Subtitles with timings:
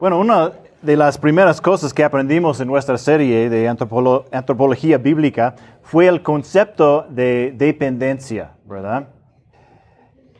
[0.00, 5.54] Bueno, una de las primeras cosas que aprendimos en nuestra serie de antropolo- antropología bíblica
[5.82, 9.10] fue el concepto de dependencia, ¿verdad?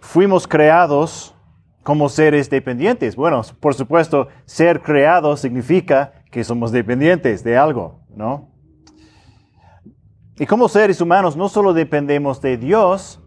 [0.00, 1.34] Fuimos creados
[1.82, 3.16] como seres dependientes.
[3.16, 8.48] Bueno, por supuesto, ser creado significa que somos dependientes de algo, ¿no?
[10.38, 13.20] Y como seres humanos no solo dependemos de Dios,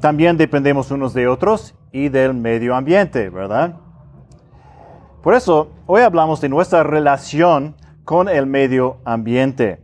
[0.00, 3.83] también dependemos unos de otros y del medio ambiente, ¿verdad?
[5.24, 9.80] Por eso, hoy hablamos de nuestra relación con el medio ambiente.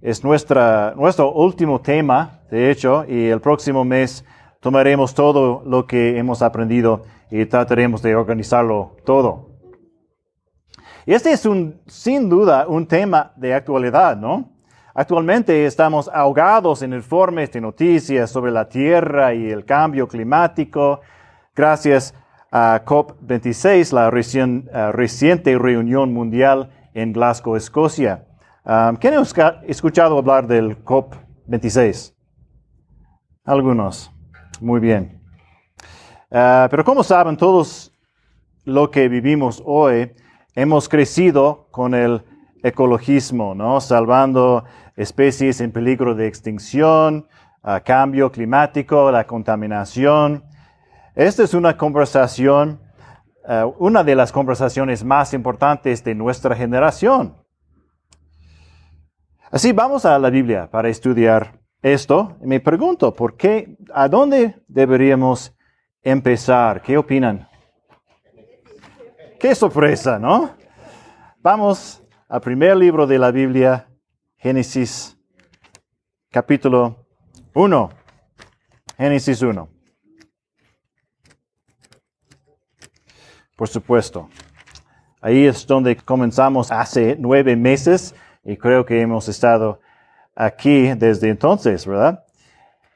[0.00, 4.24] Es nuestra, nuestro último tema, de hecho, y el próximo mes
[4.60, 9.50] tomaremos todo lo que hemos aprendido y trataremos de organizarlo todo.
[11.04, 14.52] Y este es un, sin duda un tema de actualidad, ¿no?
[14.94, 21.02] Actualmente estamos ahogados en informes de noticias sobre la Tierra y el cambio climático,
[21.54, 22.14] gracias
[22.52, 28.26] a COP26, la uh, reciente reunión mundial en Glasgow, Escocia.
[28.64, 29.22] Um, ¿Quién ha
[29.66, 32.14] escuchado hablar del COP26?
[33.46, 34.12] Algunos.
[34.60, 35.18] Muy bien.
[36.30, 37.90] Uh, pero como saben todos
[38.64, 40.12] lo que vivimos hoy,
[40.54, 42.22] hemos crecido con el
[42.62, 43.80] ecologismo, ¿no?
[43.80, 47.26] Salvando especies en peligro de extinción,
[47.84, 50.44] cambio climático, la contaminación.
[51.14, 52.80] Esta es una conversación,
[53.44, 57.36] uh, una de las conversaciones más importantes de nuestra generación.
[59.50, 62.38] Así vamos a la Biblia para estudiar esto.
[62.40, 63.76] Me pregunto, ¿por qué?
[63.92, 65.54] ¿A dónde deberíamos
[66.00, 66.80] empezar?
[66.80, 67.46] ¿Qué opinan?
[69.38, 70.56] Qué sorpresa, ¿no?
[71.42, 73.86] Vamos al primer libro de la Biblia,
[74.38, 75.18] Génesis,
[76.30, 77.04] capítulo
[77.52, 77.90] 1.
[78.96, 79.71] Génesis 1.
[83.62, 84.28] Por supuesto.
[85.20, 89.78] Ahí es donde comenzamos hace nueve meses y creo que hemos estado
[90.34, 92.24] aquí desde entonces, ¿verdad?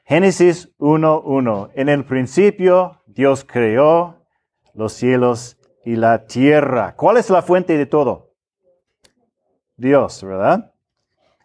[0.02, 1.70] Génesis 1.1.
[1.76, 4.26] En el principio Dios creó
[4.74, 6.96] los cielos y la tierra.
[6.96, 8.32] ¿Cuál es la fuente de todo?
[9.76, 10.74] Dios, ¿verdad?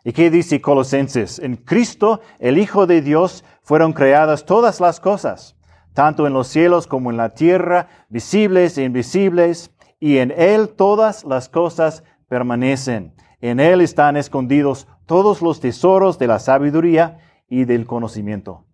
[0.04, 1.38] ¿Y qué dice Colosenses?
[1.38, 5.56] En Cristo, el Hijo de Dios, fueron creadas todas las cosas,
[5.94, 11.24] tanto en los cielos como en la tierra, visibles e invisibles, y en Él todas
[11.24, 13.14] las cosas permanecen.
[13.42, 17.20] En Él están escondidos todos los tesoros de la sabiduría
[17.50, 18.66] y del conocimiento.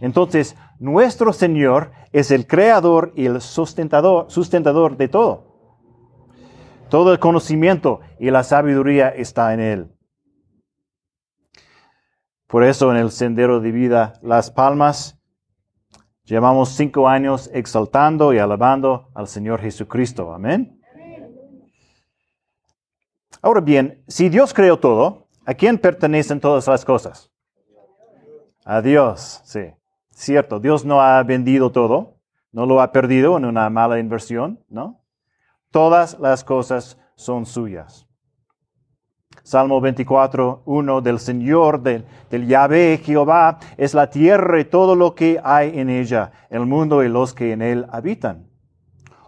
[0.00, 5.54] Entonces, nuestro Señor es el creador y el sustentador, sustentador de todo.
[6.90, 9.93] Todo el conocimiento y la sabiduría está en Él.
[12.46, 15.18] Por eso en el sendero de vida Las Palmas
[16.24, 20.32] llevamos cinco años exaltando y alabando al Señor Jesucristo.
[20.32, 20.80] Amén.
[23.42, 27.30] Ahora bien, si Dios creó todo, ¿a quién pertenecen todas las cosas?
[28.64, 29.72] A Dios, sí.
[30.10, 32.16] Cierto, Dios no ha vendido todo,
[32.52, 35.02] no lo ha perdido en una mala inversión, ¿no?
[35.70, 38.03] Todas las cosas son suyas.
[39.44, 45.14] Salmo 24, 1 del Señor, del, del Yahvé Jehová, es la tierra y todo lo
[45.14, 48.48] que hay en ella, el mundo y los que en él habitan.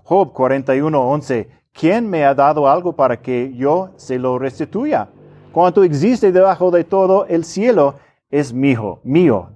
[0.04, 5.10] Job 41, 11, ¿quién me ha dado algo para que yo se lo restituya?
[5.52, 7.96] Cuanto existe debajo de todo el cielo
[8.30, 9.50] es mío, mío,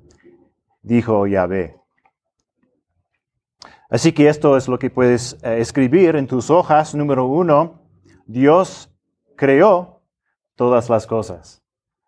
[0.83, 1.75] dijo Yahvé.
[3.89, 6.95] Así que esto es lo que puedes eh, escribir en tus hojas.
[6.95, 7.81] Número uno,
[8.27, 8.93] Dios
[9.37, 10.00] creó
[10.61, 11.63] todas las cosas.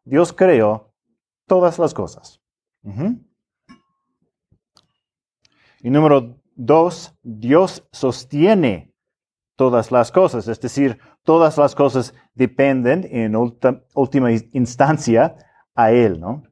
[0.05, 0.93] Dios creó
[1.47, 2.39] todas las cosas.
[5.81, 8.93] Y número dos, Dios sostiene
[9.57, 10.49] todas las cosas.
[10.49, 13.37] Es decir, todas las cosas dependen en
[13.95, 15.35] última instancia
[15.75, 16.43] a Él, ¿no?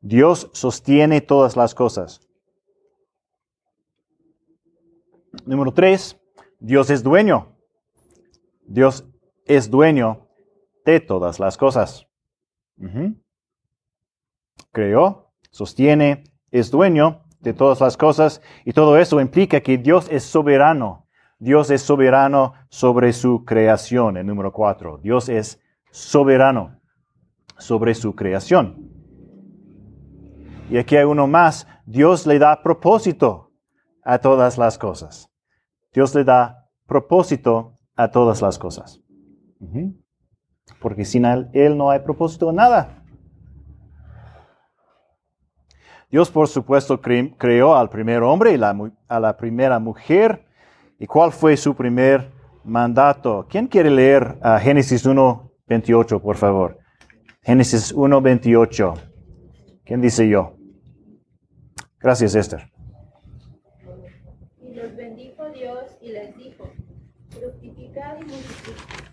[0.00, 2.26] Dios sostiene todas las cosas.
[5.44, 6.18] Número tres,
[6.58, 7.54] Dios es dueño.
[8.62, 9.04] Dios
[9.44, 10.29] es dueño
[10.90, 12.06] de todas las cosas.
[12.78, 13.16] Ujú.
[14.72, 20.24] Creó, sostiene, es dueño de todas las cosas y todo eso implica que Dios es
[20.24, 21.06] soberano.
[21.38, 24.98] Dios es soberano sobre su creación, el número cuatro.
[24.98, 25.58] Dios es
[25.90, 26.80] soberano
[27.56, 28.90] sobre su creación.
[30.70, 31.66] Y aquí hay uno más.
[31.86, 33.52] Dios le da propósito
[34.04, 35.30] a todas las cosas.
[35.92, 39.00] Dios le da propósito a todas las cosas.
[40.80, 43.02] Porque sin él, no hay propósito en nada.
[46.10, 48.60] Dios, por supuesto, cre- creó al primer hombre y
[49.08, 50.44] a la primera mujer
[51.02, 52.30] ¿Y cuál fue su primer
[52.62, 53.46] mandato?
[53.48, 56.78] ¿Quién quiere leer uh, Génesis 1, 28, por favor?
[57.42, 58.94] Génesis 1, 28.
[59.82, 60.58] ¿Quién dice yo?
[61.98, 62.70] Gracias, Esther.
[64.62, 66.70] Y los bendijo Dios y les dijo,
[67.30, 68.18] fructificad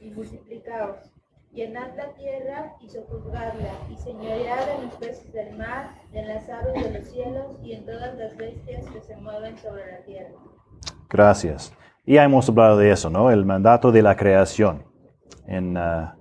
[0.02, 0.98] y multiplicaos
[1.58, 6.84] Llenad la tierra y sojuzgadla, y señoread en los peces del mar, en las aves
[6.84, 10.36] de los cielos y en todas las bestias que se mueven sobre la tierra.
[11.10, 11.74] Gracias.
[12.06, 13.32] Ya hemos hablado de eso, ¿no?
[13.32, 14.84] El mandato de la creación
[15.48, 16.12] en uh,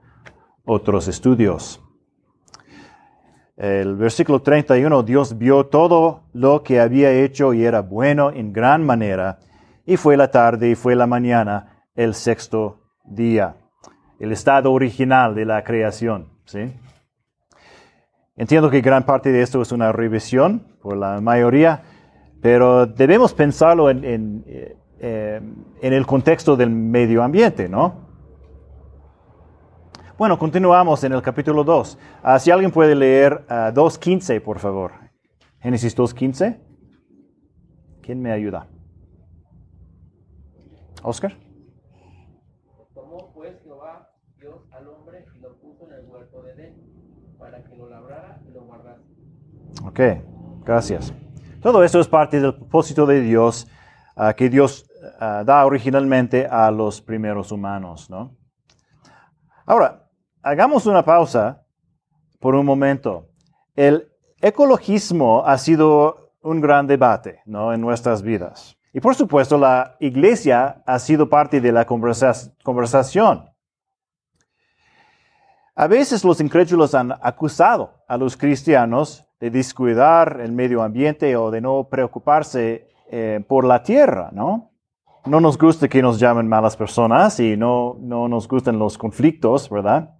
[0.64, 1.84] otros estudios.
[3.58, 8.86] El versículo 31, Dios vio todo lo que había hecho y era bueno en gran
[8.86, 9.40] manera,
[9.84, 13.54] y fue la tarde y fue la mañana, el sexto día
[14.18, 16.28] el estado original de la creación.
[16.44, 16.72] ¿sí?
[18.36, 21.82] Entiendo que gran parte de esto es una revisión por la mayoría,
[22.42, 25.40] pero debemos pensarlo en, eh,
[25.80, 28.06] en, el contexto del medio ambiente, ¿no?
[30.18, 31.98] Bueno, continuamos en el capítulo 2.
[32.22, 34.92] Ah, si alguien puede leer 2.15, ah, por favor.
[35.60, 36.58] Génesis 2.15.
[38.00, 38.68] ¿Quién me ayuda?
[41.02, 41.36] Oscar.
[49.86, 50.00] Ok,
[50.64, 51.14] gracias.
[51.62, 53.68] Todo esto es parte del propósito de Dios
[54.16, 54.84] uh, que Dios
[55.20, 58.36] uh, da originalmente a los primeros humanos, ¿no?
[59.64, 60.08] Ahora,
[60.42, 61.62] hagamos una pausa
[62.40, 63.28] por un momento.
[63.76, 64.10] El
[64.40, 67.72] ecologismo ha sido un gran debate, ¿no?
[67.72, 68.76] En nuestras vidas.
[68.92, 72.32] Y por supuesto, la iglesia ha sido parte de la conversa
[72.64, 73.48] conversación.
[75.76, 81.50] A veces los incrédulos han acusado a los cristianos de descuidar el medio ambiente o
[81.50, 84.72] de no preocuparse eh, por la tierra, ¿no?
[85.26, 89.68] No nos gusta que nos llamen malas personas y no, no nos gustan los conflictos,
[89.68, 90.16] ¿verdad?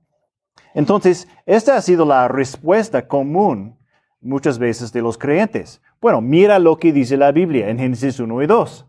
[0.75, 3.79] Entonces, esta ha sido la respuesta común
[4.21, 5.81] muchas veces de los creyentes.
[6.01, 8.87] Bueno, mira lo que dice la Biblia en Génesis 1 y 2.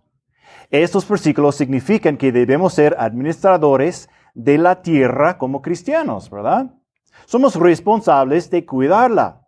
[0.69, 6.73] Estos versículos significan que debemos ser administradores de la tierra como cristianos, ¿verdad?
[7.25, 9.46] Somos responsables de cuidarla.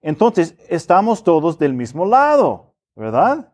[0.00, 3.52] Entonces, estamos todos del mismo lado, ¿verdad?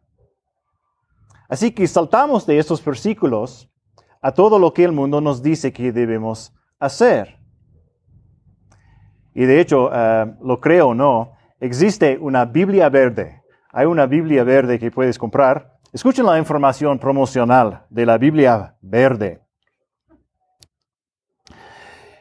[1.48, 3.70] Así que saltamos de estos versículos
[4.20, 7.38] a todo lo que el mundo nos dice que debemos hacer.
[9.34, 13.42] Y de hecho, eh, lo creo o no, existe una Biblia verde.
[13.72, 15.78] Hay una Biblia verde que puedes comprar.
[15.92, 19.42] Escuchen la información promocional de la Biblia verde.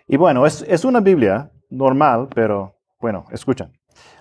[0.07, 3.71] Y bueno, es, es una Biblia normal, pero bueno, escuchen.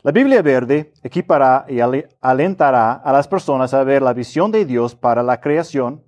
[0.05, 1.79] La Biblia verde equipará y
[2.21, 6.03] alentará a las personas a ver la visión de Dios para la creación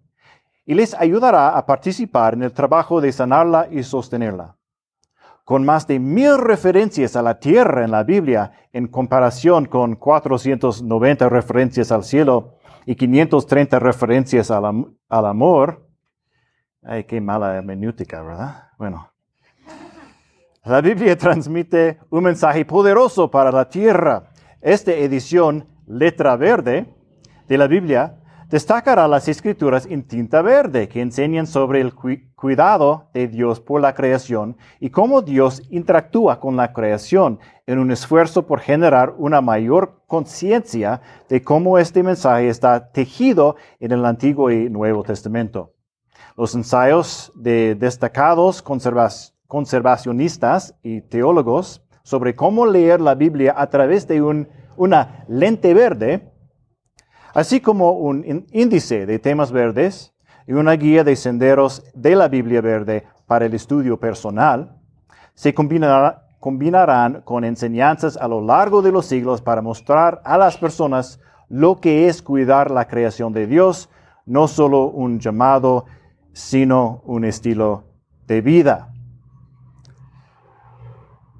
[0.66, 4.56] y les ayudará a participar en el trabajo de sanarla y sostenerla.
[5.44, 11.28] Con más de mil referencias a la tierra en la Biblia, en comparación con 490
[11.28, 12.56] referencias al cielo
[12.86, 15.86] y 530 referencias al, al amor,
[16.82, 18.70] ay, qué mala hermenéutica, ¿verdad?
[18.76, 19.13] Bueno,
[20.64, 24.30] la Biblia transmite un mensaje poderoso para la tierra.
[24.62, 26.86] Esta edición, letra verde,
[27.46, 28.16] de la Biblia,
[28.48, 31.92] destacará las escrituras en tinta verde que enseñan sobre el
[32.34, 37.90] cuidado de Dios por la creación y cómo Dios interactúa con la creación en un
[37.90, 44.50] esfuerzo por generar una mayor conciencia de cómo este mensaje está tejido en el Antiguo
[44.50, 45.74] y Nuevo Testamento.
[46.36, 54.06] Los ensayos de destacados conservadores conservacionistas y teólogos sobre cómo leer la Biblia a través
[54.06, 54.20] de
[54.76, 56.32] una lente verde,
[57.32, 60.14] así como un índice de temas verdes
[60.46, 64.78] y una guía de senderos de la Biblia verde para el estudio personal,
[65.34, 71.20] se combinarán con enseñanzas a lo largo de los siglos para mostrar a las personas
[71.48, 73.88] lo que es cuidar la creación de Dios,
[74.26, 75.86] no solo un llamado,
[76.32, 77.84] sino un estilo
[78.26, 78.93] de vida.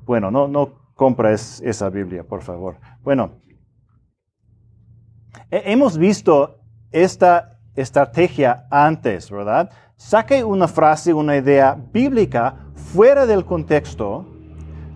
[0.04, 2.76] Bueno, no, no compres esa Biblia, por favor.
[3.02, 3.42] Bueno,
[5.50, 9.70] hemos visto esta estrategia antes, ¿verdad?
[9.96, 14.26] Saque una frase, una idea bíblica fuera del contexto,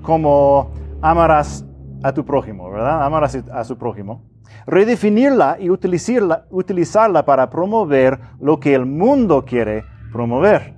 [0.03, 1.65] como amarás
[2.03, 3.05] a tu prójimo, ¿verdad?
[3.05, 4.29] Amarás a su prójimo.
[4.67, 10.78] Redefinirla y utilizarla, utilizarla para promover lo que el mundo quiere promover.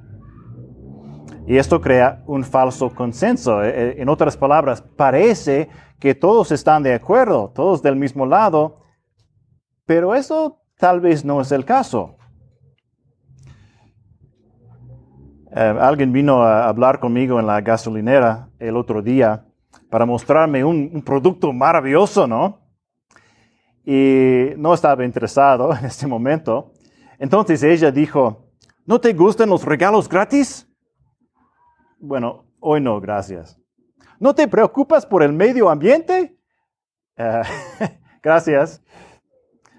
[1.50, 3.64] Y esto crea un falso consenso.
[3.64, 8.84] E, e, en otras palabras, parece que todos están de acuerdo, todos del mismo lado,
[9.84, 12.14] pero eso tal vez no es el caso.
[15.50, 19.44] Eh, alguien vino a hablar conmigo en la gasolinera el otro día
[19.90, 22.60] para mostrarme un, un producto maravilloso, ¿no?
[23.84, 26.70] Y no estaba interesado en este momento.
[27.18, 28.52] Entonces ella dijo,
[28.86, 30.69] ¿no te gustan los regalos gratis?
[32.02, 33.60] Bueno, hoy no, gracias.
[34.18, 36.34] ¿No te preocupas por el medio ambiente?
[37.16, 37.42] Eh,
[38.22, 38.82] gracias.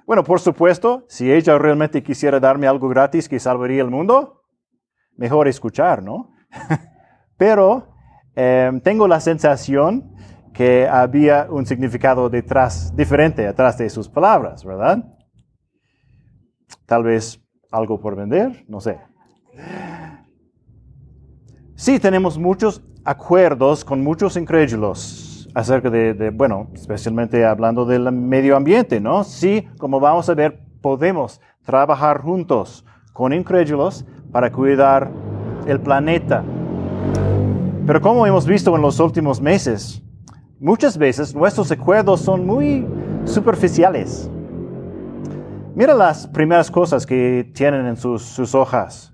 [0.05, 4.43] Bueno, por supuesto, si ella realmente quisiera darme algo gratis que salvaría el mundo,
[5.17, 6.31] mejor escuchar, ¿no?
[7.37, 7.95] Pero
[8.35, 10.15] em, tengo la sensación
[10.53, 15.03] que había un significado detrás, diferente atrás de sus palabras, ¿verdad?
[16.85, 18.99] Tal vez algo por vender, no sé.
[21.81, 28.99] Sí, tenemos muchos acuerdos con muchos incrédulos acerca de, bueno, especialmente hablando del medio ambiente,
[28.99, 29.23] ¿no?
[29.23, 35.09] Sí, como vamos a ver, podemos trabajar juntos con incrédulos para cuidar
[35.65, 36.43] el planeta.
[37.87, 40.03] Pero como hemos visto en los últimos meses,
[40.59, 42.85] muchas veces nuestros acuerdos son muy
[43.25, 44.29] superficiales.
[45.73, 49.11] Mira las primeras cosas que tienen en sus, sus hojas.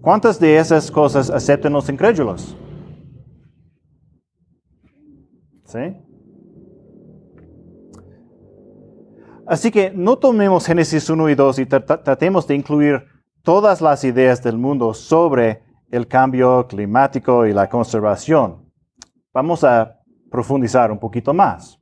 [0.00, 2.56] ¿Cuántas de esas cosas aceptan los incrédulos?
[5.64, 5.96] ¿Sí?
[9.46, 13.04] Así que no tomemos Génesis 1 y 2 y tratemos de incluir
[13.42, 18.70] todas las ideas del mundo sobre el cambio climático y la conservación.
[19.32, 19.98] Vamos a
[20.30, 21.80] profundizar un poquito más.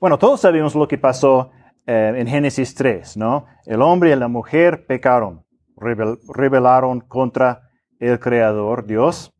[0.00, 1.50] Bueno, todos sabemos lo que pasó
[1.86, 3.44] eh, en Génesis 3, ¿no?
[3.66, 5.44] El hombre y la mujer pecaron
[5.80, 9.32] rebelaron contra el Creador, Dios.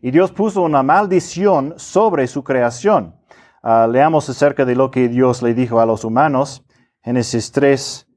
[0.00, 3.16] Y Dios puso una maldición sobre su creación.
[3.62, 6.64] Ah, leamos acerca de lo que Dios le dijo a los humanos.
[7.02, 8.08] Génesis 3,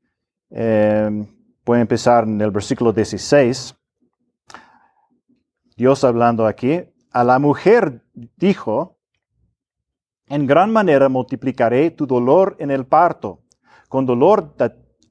[0.51, 1.27] eh,
[1.65, 3.75] voy a empezar en el versículo 16.
[5.77, 8.03] Dios hablando aquí, a la mujer
[8.37, 8.97] dijo,
[10.27, 13.41] en gran manera multiplicaré tu dolor en el parto.
[13.89, 14.55] Con dolor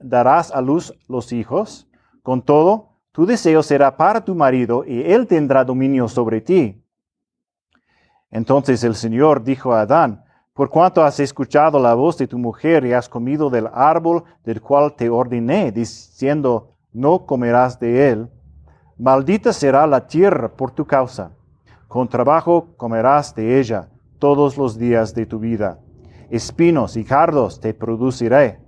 [0.01, 1.89] darás a luz los hijos
[2.25, 6.83] con todo, tu deseo será para tu marido y él tendrá dominio sobre ti.
[8.31, 12.87] Entonces el Señor dijo a Adán, por cuanto has escuchado la voz de tu mujer
[12.87, 18.31] y has comido del árbol del cual te ordené, diciendo, no comerás de él,
[18.99, 21.33] maldita será la tierra por tu causa.
[21.88, 25.78] Con trabajo comerás de ella todos los días de tu vida.
[26.31, 28.61] Espinos y cardos te produciré,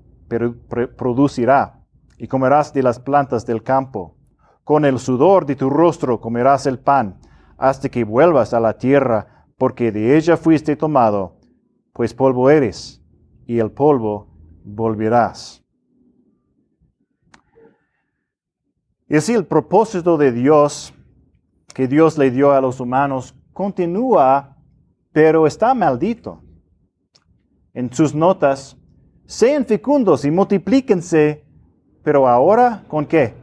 [0.98, 1.75] producirá
[2.18, 4.16] y comerás de las plantas del campo.
[4.64, 7.20] Con el sudor de tu rostro comerás el pan,
[7.56, 11.38] hasta que vuelvas a la tierra, porque de ella fuiste tomado,
[11.92, 13.02] pues polvo eres,
[13.46, 14.28] y el polvo
[14.64, 15.64] volverás.
[19.08, 20.92] Y así el propósito de Dios
[21.72, 24.56] que Dios le dio a los humanos continúa,
[25.12, 26.42] pero está maldito.
[27.72, 28.76] En sus notas,
[29.26, 31.45] sean fecundos y multiplíquense
[32.06, 33.34] pero ahora, ¿con qué?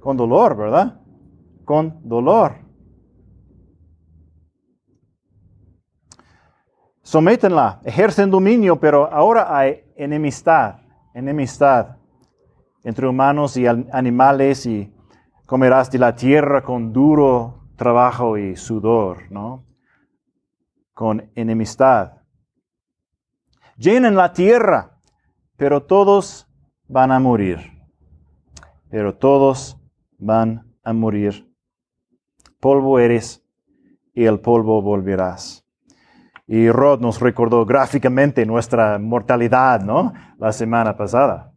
[0.00, 0.98] Con dolor, ¿verdad?
[1.62, 2.54] Con dolor.
[7.02, 10.76] Sométenla, ejercen dominio, pero ahora hay enemistad,
[11.12, 11.98] enemistad
[12.82, 14.90] entre humanos y animales y
[15.44, 19.66] comerás de la tierra con duro trabajo y sudor, ¿no?
[20.94, 22.22] Con enemistad.
[23.76, 24.98] Llenen la tierra,
[25.58, 26.48] pero todos
[26.88, 27.58] van a morir,
[28.90, 29.78] pero todos
[30.18, 31.48] van a morir.
[32.60, 33.44] Polvo eres
[34.14, 35.66] y el polvo volverás.
[36.46, 40.12] Y Rod nos recordó gráficamente nuestra mortalidad, ¿no?
[40.38, 41.52] La semana pasada.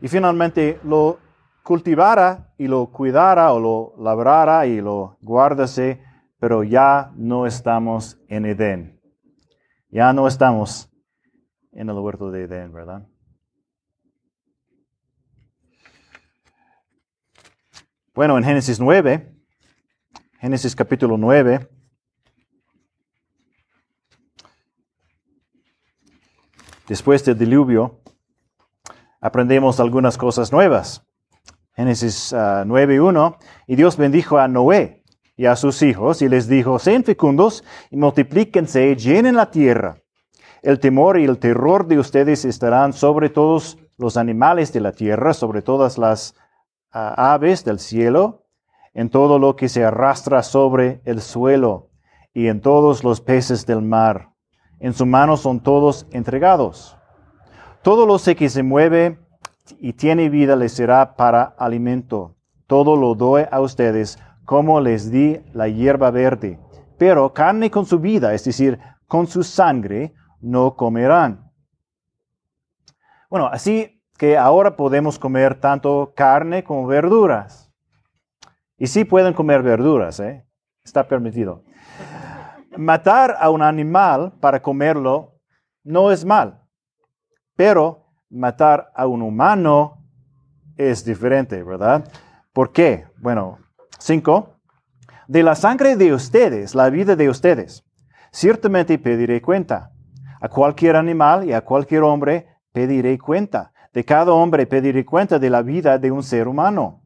[0.00, 1.18] Y finalmente lo
[1.64, 6.00] cultivara y lo cuidara o lo labrara y lo guardase,
[6.38, 9.00] pero ya no estamos en Edén.
[9.90, 10.87] Ya no estamos
[11.78, 13.06] en el huerto de Edén, ¿verdad?
[18.12, 19.32] Bueno, en Génesis 9,
[20.40, 21.68] Génesis capítulo 9,
[26.88, 28.00] después del diluvio,
[29.20, 31.06] aprendemos algunas cosas nuevas.
[31.76, 35.04] Génesis 9.1, ah, y Dios bendijo a Noé
[35.36, 40.02] y a sus hijos y les dijo, sean fecundos y multiplíquense, llenen la tierra
[40.62, 45.34] el temor y el terror de ustedes estarán sobre todos los animales de la tierra,
[45.34, 46.34] sobre todas las
[46.92, 48.44] ah, aves del cielo,
[48.94, 51.90] en todo lo que se arrastra sobre el suelo
[52.32, 54.30] y en todos los peces del mar.
[54.80, 56.96] En su mano son todos entregados.
[57.82, 59.18] Todo lo que se mueve
[59.78, 62.36] y tiene vida les será para alimento.
[62.66, 66.58] Todo lo doy a ustedes como les di la hierba verde.
[66.96, 71.50] Pero carne con su vida, es decir, con su sangre, no comerán.
[73.30, 77.70] Bueno, así que ahora podemos comer tanto carne como verduras.
[78.76, 80.44] Y sí pueden comer verduras, ¿eh?
[80.84, 81.62] está permitido.
[82.76, 85.34] Matar a un animal para comerlo
[85.84, 86.62] no es mal,
[87.56, 90.04] pero matar a un humano
[90.76, 92.10] es diferente, ¿verdad?
[92.52, 93.06] ¿Por qué?
[93.18, 93.58] Bueno,
[93.98, 94.60] cinco.
[95.26, 97.84] De la sangre de ustedes, la vida de ustedes,
[98.32, 99.92] ciertamente pediré cuenta.
[100.40, 103.72] A cualquier animal y a cualquier hombre pediré cuenta.
[103.92, 107.02] De cada hombre pediré cuenta de la vida de un ser humano.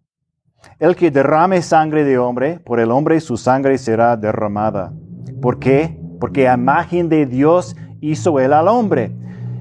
[0.79, 4.93] El que derrame sangre de hombre, por el hombre su sangre será derramada.
[5.41, 5.99] ¿Por qué?
[6.21, 9.17] Porque a imagen de Dios hizo él al hombre.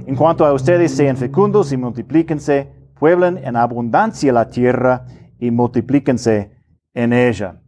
[0.06, 5.06] En cuanto a ustedes, sean fecundos y multiplíquense, pueblen en abundancia la tierra
[5.40, 6.52] y multiplíquense
[6.94, 7.62] en ella.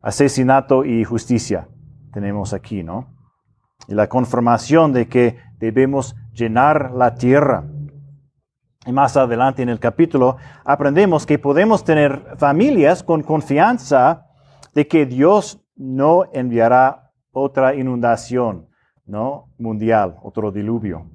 [0.00, 1.68] Asesinato y justicia
[2.12, 3.15] tenemos aquí, ¿no?
[3.88, 7.64] Y la confirmación de que debemos llenar la tierra.
[8.84, 14.26] Y más adelante en el capítulo aprendemos que podemos tener familias con confianza
[14.74, 18.68] de que Dios no enviará otra inundación,
[19.04, 19.52] ¿no?
[19.58, 21.10] Mundial, otro diluvio.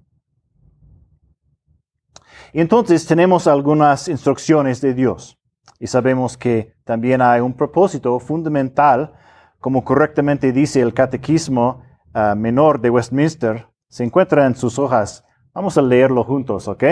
[2.53, 5.39] Y entonces tenemos algunas instrucciones de Dios
[5.79, 9.13] y sabemos que también hay un propósito fundamental,
[9.59, 15.25] como correctamente dice el Catequismo ah, Menor de Westminster, se encuentra en sus hojas.
[15.53, 16.83] Vamos a leerlo juntos, ¿ok?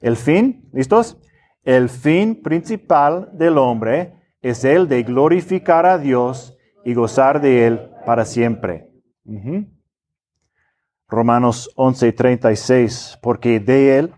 [0.00, 1.18] El fin, ¿listos?
[1.62, 7.90] El fin principal del hombre es el de glorificar a Dios y gozar de Él
[8.04, 8.90] para siempre.
[11.08, 14.14] Romanos 11:36, porque de Él,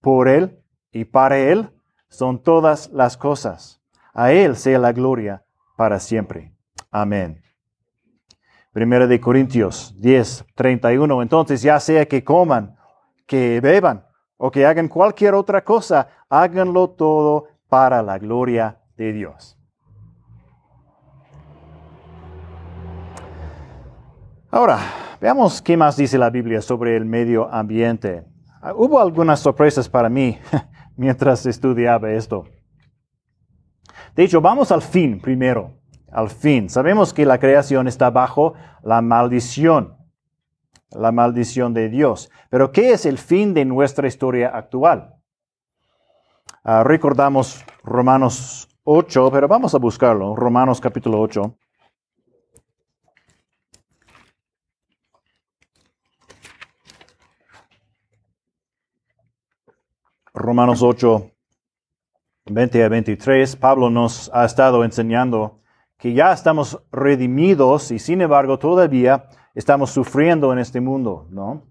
[0.00, 0.58] por Él
[0.90, 1.70] y para Él
[2.08, 3.80] son todas las cosas.
[4.12, 5.44] A Él sea la gloria
[5.76, 6.52] para siempre.
[6.90, 7.40] Amén.
[8.72, 11.22] Primera de Corintios 10, 31.
[11.22, 12.76] Entonces, ya sea que coman,
[13.26, 19.58] que beban o que hagan cualquier otra cosa, háganlo todo para la gloria de Dios.
[24.50, 24.78] Ahora,
[25.20, 28.24] veamos qué más dice la Biblia sobre el medio ambiente.
[28.62, 30.38] Ah, hubo algunas sorpresas para mí
[30.96, 32.44] mientras estudiaba esto.
[34.16, 35.77] De hecho, vamos al fin primero.
[36.10, 36.70] Al fin.
[36.70, 39.98] Sabemos que la creación está bajo la maldición
[40.90, 42.30] la maldición de Dios.
[42.50, 45.14] Pero ¿qué es el fin de nuestra historia actual?
[46.64, 50.34] Ah, recordamos Romanos 8, pero vamos a buscarlo.
[50.34, 51.56] Romanos capítulo 8.
[60.34, 61.32] Romanos 8,
[62.46, 65.57] 20 a 23, Pablo nos ha estado enseñando
[65.98, 71.66] que ya estamos redimidos y sin embargo todavía estamos sufriendo en este mundo, ¿no?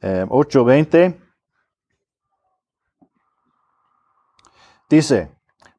[0.00, 1.20] 8.20 eh,
[4.88, 5.30] dice,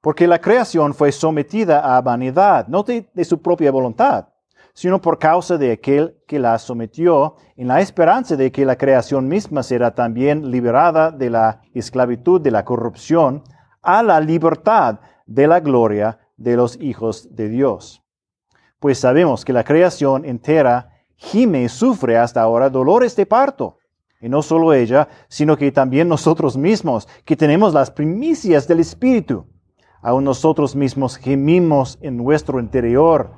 [0.01, 4.29] porque la creación fue sometida a vanidad, no de, de su propia voluntad,
[4.73, 9.27] sino por causa de aquel que la sometió, en la esperanza de que la creación
[9.27, 13.43] misma será también liberada de la esclavitud, de la corrupción,
[13.81, 18.03] a la libertad de la gloria de los hijos de Dios
[18.83, 23.77] pues sabemos que la creación entera gime y sufre hasta ahora dolores de parto.
[24.19, 29.45] Y no solo ella, sino que también nosotros mismos, que tenemos las primicias del Espíritu.
[30.01, 33.31] Aún nosotros mismos gemimos en nuestro interior,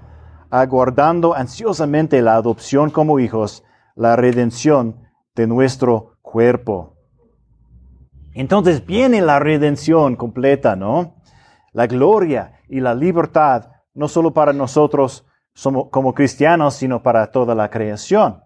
[0.50, 4.96] aguardando ansiosamente la adopción como hijos, la redención
[5.36, 6.96] de nuestro cuerpo.
[8.34, 11.15] Entonces viene la redención completa, ¿no?
[11.76, 15.26] La gloria y la libertad, no solo para nosotros,
[15.92, 18.42] como cristianos, sino para toda la creación.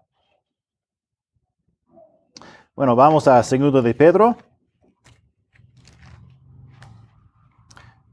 [2.74, 4.36] Bueno, vamos a segundo de Pedro.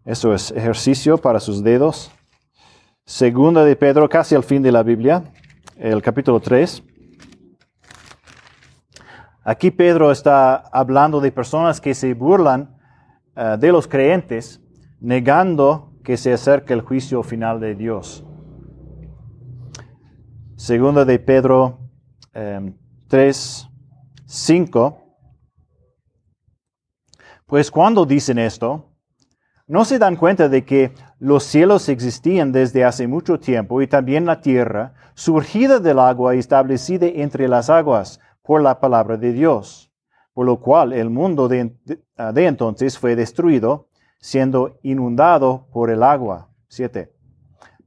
[0.06, 2.12] Eso es ejercicio para sus dedos.
[3.04, 5.24] Segunda de Pedro, casi al fin de la Biblia,
[5.78, 6.84] el capítulo 3.
[9.44, 12.78] Aquí Pedro está hablando de personas que se burlan
[13.36, 14.62] eh, de los creyentes,
[15.00, 18.26] negando que se acerque el juicio final de Dios.
[20.56, 21.80] Segunda de Pedro
[23.08, 23.72] 3, em,
[24.26, 25.04] 5.
[27.46, 28.94] Pues cuando dicen esto,
[29.68, 34.26] no se dan cuenta de que los cielos existían desde hace mucho tiempo y también
[34.26, 39.92] la tierra, surgida del agua y establecida entre las aguas, por la palabra de Dios,
[40.34, 41.76] por lo cual el mundo de,
[42.34, 43.87] de entonces fue destruido,
[44.20, 46.50] siendo inundado por el agua.
[46.70, 47.12] 7.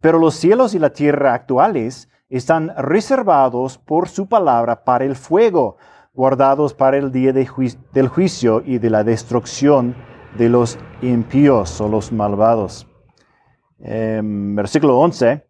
[0.01, 5.77] Pero los cielos y la tierra actuales están reservados por su palabra para el fuego,
[6.14, 9.97] guardados para el día del juicio y de la destrucción
[10.37, 12.87] de los impíos o los malvados.
[13.81, 15.47] Em, versículo 11.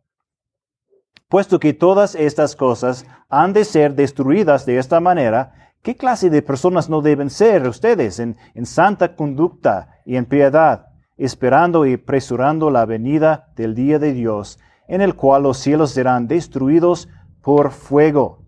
[1.29, 6.43] Puesto que todas estas cosas han de ser destruidas de esta manera, ¿qué clase de
[6.43, 12.87] personas no deben ser ustedes en, santa conducta y en piedad, esperando y presurando la
[12.87, 17.09] venida del día de Dios, en el cual los cielos serán destruidos
[17.43, 18.45] por fuego,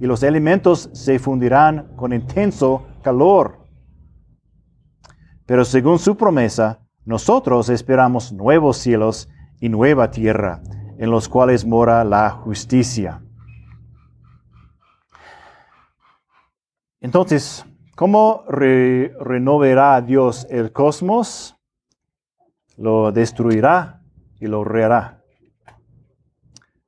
[0.00, 3.64] y los elementos se fundirán con intenso calor?
[5.46, 9.28] Pero según su promesa, nosotros esperamos nuevos cielos
[9.60, 10.62] y nueva tierra,
[10.98, 13.23] en los cuales mora la justicia.
[17.04, 21.54] Entonces, ¿cómo renovará Dios el cosmos?
[22.78, 24.00] Lo destruirá
[24.40, 25.22] y lo rehará.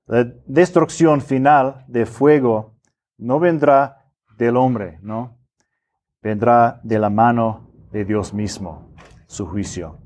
[0.06, 2.78] La destrucción final de fuego
[3.18, 4.06] no vendrá
[4.38, 5.36] del hombre, ¿no?
[6.22, 8.94] Vendrá de la mano de Dios mismo,
[9.26, 9.98] su juicio.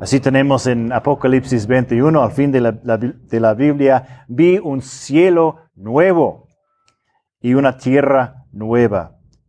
[0.00, 6.48] Así tenemos en Apocalipsis 21, al fin de la, Biblia, vi un cielo nuevo
[7.42, 8.41] y una tierra nueva,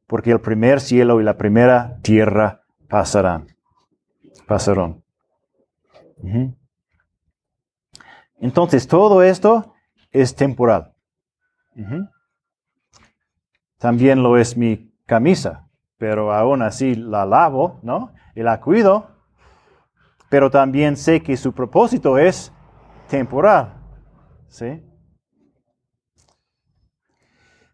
[0.08, 3.48] porque el primer cielo y la primera tierra pasarán.
[4.48, 5.04] Pasaron.
[8.40, 9.74] Entonces, todo esto
[10.12, 10.94] es temporal.
[13.78, 18.14] También lo es mi camisa, pero aún así la lavo, ¿no?
[18.36, 19.14] Y la cuido
[20.34, 22.52] pero también sé que su propósito es
[23.08, 23.76] temporal.
[24.48, 24.84] ¿sí?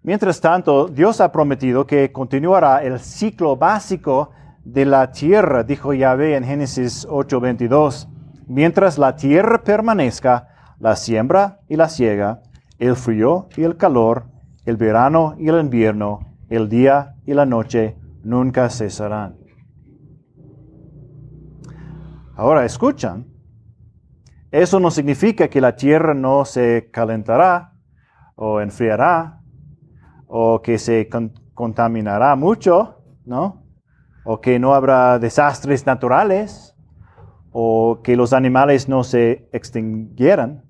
[0.01, 4.31] Mientras tanto, Dios ha prometido que continuará el ciclo básico
[4.63, 8.07] de la tierra, dijo Yahvé en Génesis 8:22.
[8.47, 10.47] Mientras la tierra permanezca,
[10.79, 12.41] la siembra y la siega,
[12.77, 14.27] el frío y el calor,
[14.63, 19.37] el verano y el invierno, el día y la noche nunca cesarán.
[22.37, 23.27] Ahora, escuchan,
[24.49, 27.73] eso no significa que la tierra no se calentará
[28.35, 29.38] o enfriará
[30.29, 31.09] o que se
[31.55, 33.63] contaminará mucho, ¿no?
[34.23, 36.75] O que no habrá desastres naturales
[37.51, 40.63] o que los animales no se extinguieran.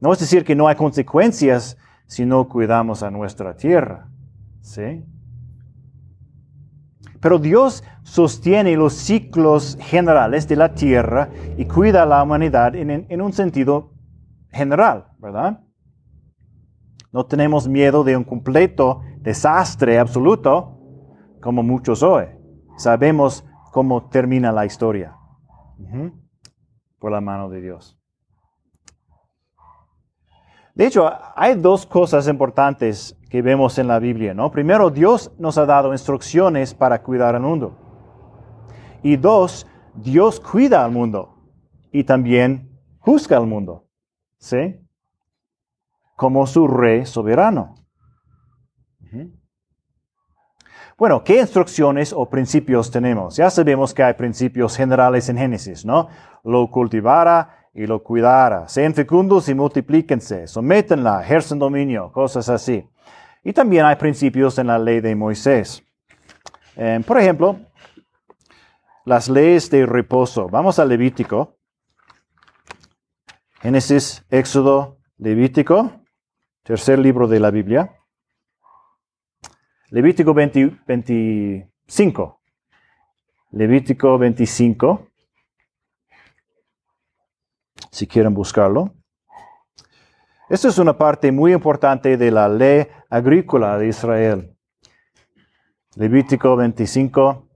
[0.00, 4.10] No es decir que no hay consecuencias si no cuidamos a nuestra tierra,
[4.60, 5.02] ¿sí?
[7.20, 13.22] Pero Dios sostiene los ciclos generales de la tierra y cuida a la humanidad en,
[13.22, 13.94] un sentido
[14.52, 15.65] general, ¿verdad?
[17.16, 20.76] No tenemos miedo de un completo desastre absoluto
[21.40, 22.26] como muchos hoy.
[22.76, 25.16] Sabemos cómo termina la historia
[26.98, 27.98] por la mano de Dios.
[30.74, 34.50] De hecho, hay dos cosas importantes que vemos en la Biblia, ¿no?
[34.50, 37.78] Primero, Dios nos ha dado instrucciones para cuidar al mundo.
[39.02, 41.34] Y dos, Dios cuida al mundo
[41.90, 43.88] y también juzga al mundo,
[44.36, 44.85] ¿sí?
[46.16, 47.74] Como su rey soberano.
[50.98, 53.36] Bueno, ¿qué instrucciones o principios tenemos?
[53.36, 56.08] Ya sabemos que hay principios generales en Génesis, ¿no?
[56.42, 58.66] Lo cultivara y lo cuidara.
[58.66, 62.88] Sean fecundos y multiplíquense, sométenla, ejercen dominio, cosas así.
[63.44, 65.82] Y también hay principios en la ley de Moisés.
[66.76, 67.58] Eh, por ejemplo,
[69.04, 70.48] las leyes de reposo.
[70.48, 71.58] Vamos a Levítico.
[73.60, 75.90] Génesis, Éxodo, Levítico,
[76.66, 77.96] tercer libro de la Biblia.
[79.90, 82.40] Levítico 25.
[83.52, 85.06] Levítico 25
[87.92, 88.94] si quieren buscarlo.
[90.50, 94.56] Esta es una parte muy importante de la ley agrícola de Israel.
[95.94, 97.48] Levítico 25,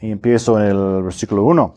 [0.00, 1.74] y empiezo en el versículo 1.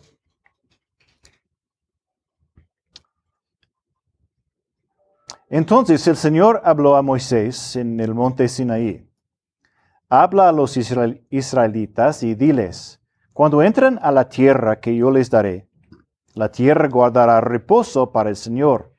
[5.49, 9.10] Entonces el Señor habló a Moisés en el monte Sinaí.
[10.10, 12.99] Habla a los israelitas y diles,
[13.31, 15.69] cuando entren a la tierra que yo les daré,
[16.33, 18.93] la tierra guardará reposo para el Señor.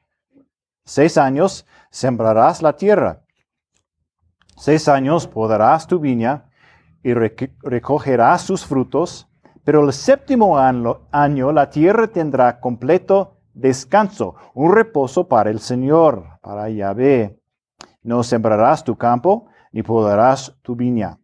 [0.84, 3.24] Seis años sembrarás la tierra.
[4.56, 6.50] Seis años podarás tu viña
[7.02, 9.28] y recogerás sus frutos,
[9.64, 16.68] pero el séptimo año la tierra tendrá completo descanso, un reposo para el Señor, para
[16.70, 17.38] Yahvé.
[18.02, 21.18] No sembrarás tu campo, ni podarás tu viña.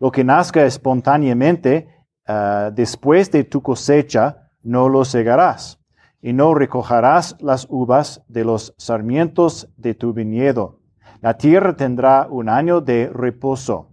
[0.00, 1.88] Lo que nazca espontáneamente
[2.26, 5.80] ah, después de tu cosecha, no lo segarás,
[6.20, 10.80] y no recogerás las uvas de los sarmientos de tu viñedo.
[11.20, 13.90] La tierra tendrá un año de reposo,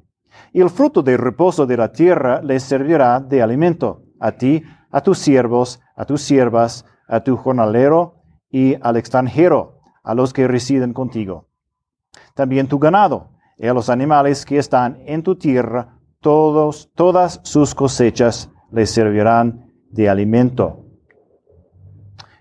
[0.53, 5.01] y el fruto del reposo de la tierra le servirá de alimento, a ti, a
[5.01, 8.15] tus siervos, a tus siervas, a tu jornalero
[8.49, 11.47] y al extranjero, a los que residen contigo.
[12.35, 17.75] También tu ganado, y a los animales que están en tu tierra, todos, todas sus
[17.75, 20.85] cosechas les servirán de alimento.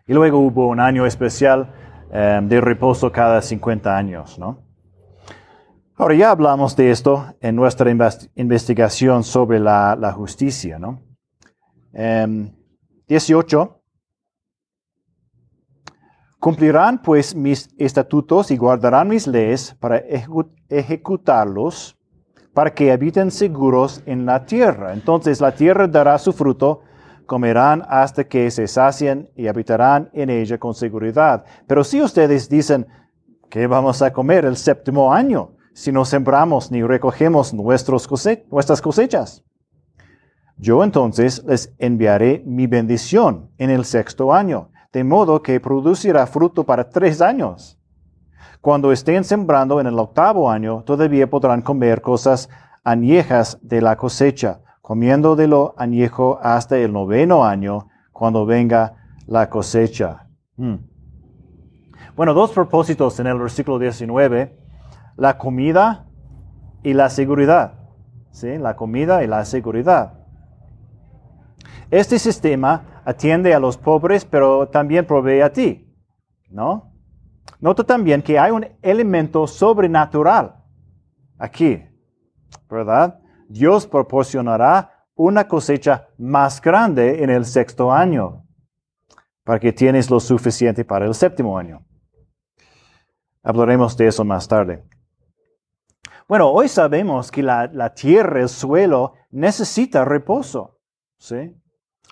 [0.06, 1.74] Y luego hubo un año especial
[2.12, 4.68] eh, de reposo cada 50 años, ¿no?
[5.96, 7.90] Ahora ya hablamos de esto en nuestra
[8.36, 11.02] investigación sobre la, justicia, ¿no?
[13.08, 13.77] 18.
[16.40, 20.02] Cumplirán pues mis estatutos y guardarán mis leyes para
[20.68, 21.98] ejecutarlos,
[22.54, 24.92] para que habiten seguros en la tierra.
[24.92, 26.82] Entonces la tierra dará su fruto,
[27.26, 31.44] comerán hasta que se sacien y habitarán en ella con seguridad.
[31.66, 32.86] Pero si ustedes dicen,
[33.50, 38.08] ¿qué vamos a comer el séptimo año si no sembramos ni recogemos nuestros
[38.50, 39.44] nuestras cosechas?
[40.56, 46.64] Yo entonces les enviaré mi bendición en el sexto año, de modo que producirá fruto
[46.64, 47.78] para tres años.
[48.60, 52.48] Cuando estén sembrando en el octavo año, todavía podrán comer cosas
[52.82, 58.94] añejas de la cosecha, comiendo de lo añejo hasta el noveno año, cuando venga
[59.26, 60.26] la cosecha.
[60.56, 60.76] Hmm.
[62.16, 64.58] Bueno, dos propósitos en el versículo 19,
[65.16, 66.06] la comida
[66.82, 67.74] y la seguridad.
[68.30, 68.58] ¿Sí?
[68.58, 70.17] La comida y la seguridad.
[71.90, 75.90] Este sistema atiende a los pobres, pero también provee a ti,
[76.50, 76.92] ¿no?
[77.60, 80.62] Nota también que hay un elemento sobrenatural
[81.38, 81.82] aquí,
[82.68, 83.20] ¿verdad?
[83.48, 88.44] Dios proporcionará una cosecha más grande en el sexto año,
[89.42, 91.86] para que tienes lo suficiente para el séptimo año.
[93.42, 94.84] Hablaremos de eso más tarde.
[96.28, 100.78] Bueno, hoy sabemos que la, la tierra, el suelo, necesita reposo.
[101.16, 101.56] ¿sí?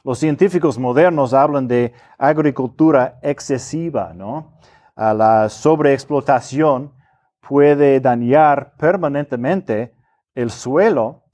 [0.06, 4.52] Los científicos modernos hablan de agricultura excesiva, ¿no?
[4.94, 6.92] la sobreexplotación
[7.40, 9.96] puede dañar permanentemente
[10.32, 11.24] el suelo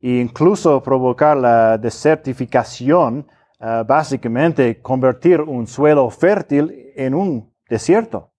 [0.00, 3.26] e incluso provocar la desertificación,
[3.60, 8.32] ah, básicamente convertir un suelo fértil en un desierto.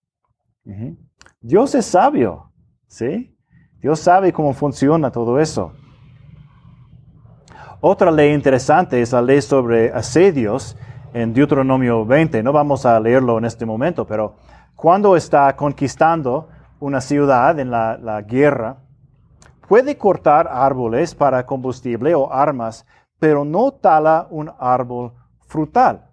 [1.39, 2.51] Dios es sabio,
[2.88, 3.38] ¿sí?
[3.79, 5.71] Dios sabe cómo funciona todo eso.
[7.85, 10.77] Otra ley interesante es la ley sobre asedios
[11.13, 12.41] en Deuteronomio 20.
[12.41, 14.35] No vamos a leerlo en este momento, pero
[14.73, 16.47] cuando está conquistando
[16.79, 18.77] una ciudad en la, guerra,
[19.67, 22.85] puede cortar árboles para combustible o armas,
[23.19, 25.11] pero no tala un árbol
[25.45, 26.09] frutal.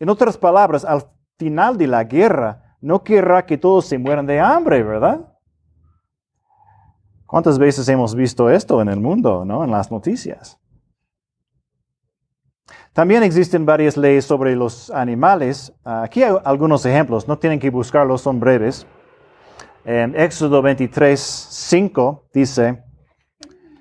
[0.00, 1.02] En otras palabras, al
[1.38, 5.35] final de la guerra, no querrá que todos se mueran de hambre, ¿verdad?
[7.26, 9.64] ¿Cuántas veces hemos visto esto en el mundo, ¿no?
[9.64, 10.58] en las noticias?
[12.92, 15.72] También existen varias leyes sobre los animales.
[15.84, 18.86] Aquí hay algunos ejemplos, no tienen que buscarlos, son breves.
[19.84, 22.82] En Éxodo 23, 5 dice,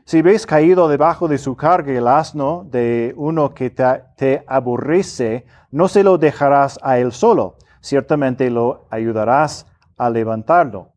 [0.05, 5.45] si ves caído debajo de su carga el asno de uno que te, te aborrece,
[5.71, 9.65] no se lo dejarás a él solo, ciertamente lo ayudarás
[9.97, 10.94] a levantarlo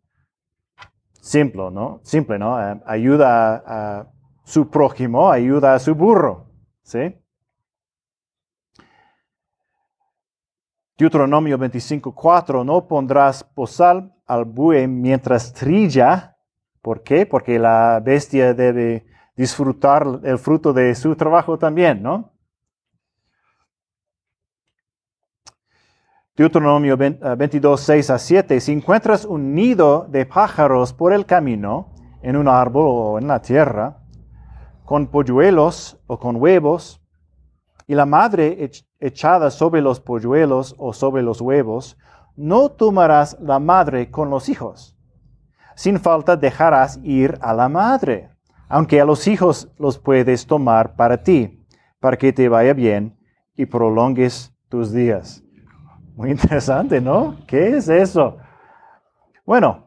[1.29, 2.01] simple, ¿no?
[2.03, 2.61] Simple, ¿no?
[2.61, 4.07] Eh, ayuda a,
[4.45, 6.47] su prójimo, ayuda a su burro,
[6.83, 7.14] ¿sí?
[10.97, 16.37] Deuteronomio 25.4, no pondrás posal al buey mientras trilla.
[16.81, 17.27] ¿Por qué?
[17.27, 22.33] Porque la bestia debe disfrutar el fruto de su trabajo también, ¿no?
[26.38, 31.88] Deuteronomio 22, 6 eh, a 7, si encuentras un nido de pájaros por el camino,
[32.22, 33.98] en un árbol o en la tierra,
[34.85, 37.03] con polluelos o con huevos,
[37.88, 38.70] y la madre
[39.01, 41.98] echada sobre los polluelos o sobre los huevos,
[42.37, 44.96] no tomarás la madre con los hijos.
[45.74, 48.31] Sin falta dejarás ir a la madre,
[48.68, 51.66] aunque a los hijos los puedes tomar para ti,
[51.98, 53.18] para que te vaya bien
[53.57, 55.42] y prolongues tus días.
[56.18, 57.37] Muy interesante, ¿no?
[57.46, 58.38] ¿Qué es eso?
[59.46, 59.87] Bueno,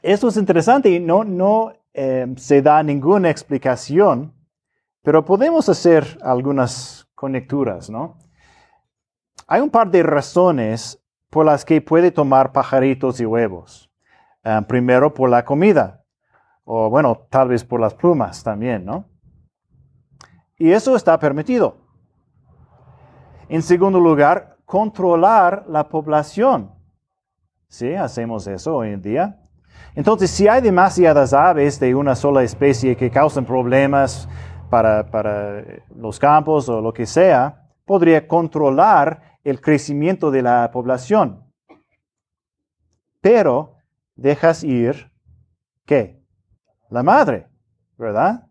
[0.00, 4.32] esto es interesante y no, no em, se da ninguna explicación,
[5.02, 8.18] pero podemos hacer algunas conecturas, ¿no?
[9.48, 13.90] Hay un par de razones por las que puede tomar pajaritos y huevos.
[14.44, 16.04] ah, primero por la comida,
[16.62, 19.08] o bueno, tal vez por las plumas también, ¿no?
[20.56, 21.78] Y eso está permitido.
[23.48, 26.72] En segundo lugar, controlar la población.
[27.68, 29.40] Sí, hacemos eso hoy en día.
[29.94, 34.28] Entonces, si hay demasiadas aves de una sola especie que causan problemas
[34.70, 35.62] para, para
[35.94, 41.44] los campos o lo que sea, podría controlar el crecimiento de la población.
[43.20, 43.76] Pero
[44.16, 45.10] dejas ir,
[45.84, 46.22] ¿qué?
[46.90, 47.48] La madre,
[47.96, 48.46] ¿verdad?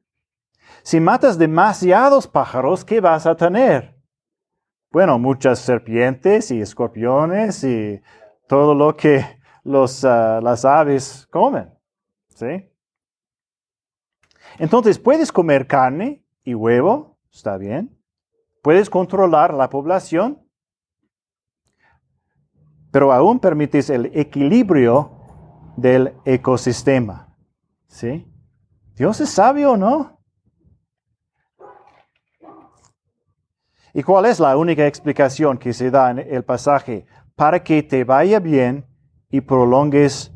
[0.83, 3.92] Si matas demasiados pájaros, ¿qué vas a tener?
[4.93, 7.99] Bueno, muchas serpientes y escorpiones y
[8.47, 9.25] todo lo que
[9.63, 11.73] los, ah, las aves comen.
[12.27, 12.69] ¿Sí?
[14.59, 17.99] Entonces, puedes comer carne y huevo, está bien.
[18.61, 20.47] Puedes controlar la población,
[22.91, 25.17] pero aún permites el equilibrio
[25.75, 27.35] del ecosistema.
[27.87, 28.31] ¿Sí?
[28.93, 30.22] ¿Dios es sabio no?
[33.95, 37.05] ¿Y cuál es la única explicación que se da en el pasaje?
[37.35, 38.85] Para que te vaya bien
[39.29, 40.33] y prolongues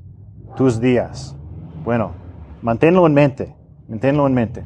[0.55, 1.35] tus días.
[1.83, 2.13] Bueno,
[2.61, 3.55] manténlo en mente,
[3.87, 4.65] manténlo en mente.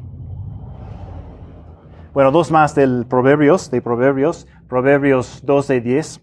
[2.12, 6.20] Bueno, dos más del Proverbios, de Proverbios, Proverbios 12, 10.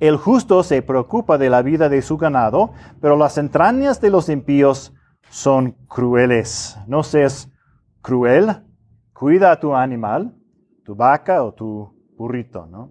[0.00, 4.28] El justo se preocupa de la vida de su ganado, pero las entrañas de los
[4.28, 4.92] impíos
[5.30, 6.76] son crueles.
[6.88, 7.48] No seas
[8.00, 8.64] cruel,
[9.12, 10.34] cuida a tu animal,
[10.84, 12.90] tu vaca o tu burrito, ¿no?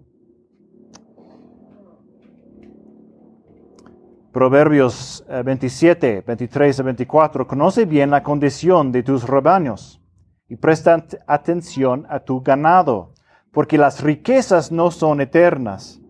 [4.32, 10.02] Proverbios 27, 23 y 24, conoce bien la condición de tus rebaños
[10.48, 13.12] y presta atención a tu ganado,
[13.52, 16.00] porque las riquezas no son eternas,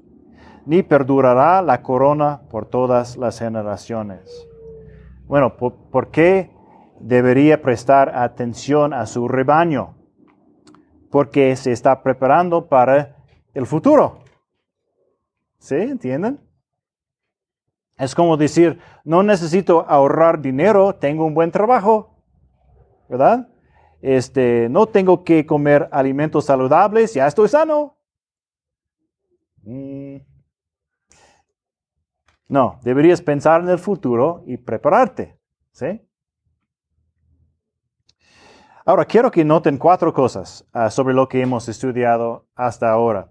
[0.66, 4.48] ni perdurará la corona por todas las generaciones.
[5.26, 6.50] Bueno, ¿por, qué
[7.00, 9.94] debería prestar atención a su rebaño?
[11.12, 13.16] Porque se está preparando para
[13.52, 14.18] el futuro.
[15.58, 15.76] ¿Sí?
[15.76, 16.40] ¿Entienden?
[17.98, 22.16] Es como decir, no necesito ahorrar dinero, tengo un buen trabajo,
[23.10, 23.48] ¿verdad?
[24.00, 27.98] Este, no tengo que comer alimentos saludables, ya estoy sano.
[29.62, 30.16] Mm.
[32.48, 35.38] No, deberías pensar en el futuro y prepararte,
[35.72, 36.00] ¿sí?
[38.84, 43.30] Ahora, quiero que noten cuatro cosas ah, sobre lo que hemos estudiado hasta ahora.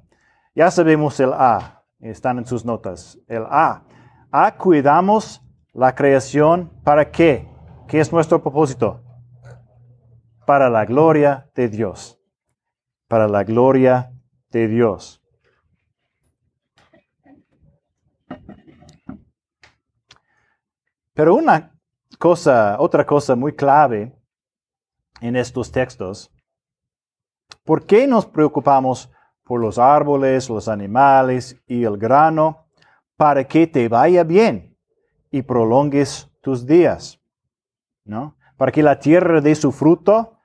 [0.56, 3.20] Ya sabemos el A, están en sus notas.
[3.28, 3.84] El A,
[4.32, 7.50] a cuidamos la creación para qué?
[7.90, 9.04] ¿Qué es nuestro propósito?
[10.46, 12.18] Para la gloria de Dios.
[13.10, 14.14] Para la gloria
[14.52, 15.22] de Dios.
[21.14, 21.78] Pero una
[22.18, 24.21] cosa, otra cosa muy clave
[25.20, 26.32] en estos textos,
[27.64, 29.12] ¿por qué nos preocupamos
[29.44, 32.62] por los árboles, los animales y el grano?
[33.22, 34.76] para que te vaya bien
[35.30, 37.20] y prolongues tus días,
[38.04, 38.36] ¿no?
[38.58, 40.40] Para que la tierra dé su fruto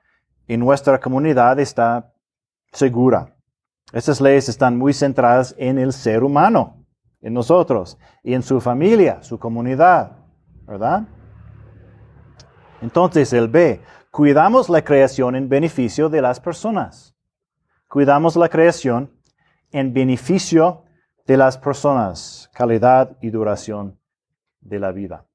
[0.47, 2.13] y nuestra comunidad está
[2.71, 3.35] segura.
[3.91, 6.85] Estas leyes están muy centradas en el ser humano,
[7.19, 10.11] en nosotros y en su familia, su comunidad,
[10.67, 11.07] ¿verdad?
[12.83, 13.81] Entonces el B,
[14.17, 17.15] cuidamos la creación en beneficio de las personas.
[17.87, 19.11] Cuidamos la creación
[19.71, 20.85] en beneficio
[21.27, 23.99] de las personas, calidad y duración
[24.59, 25.27] de la vida.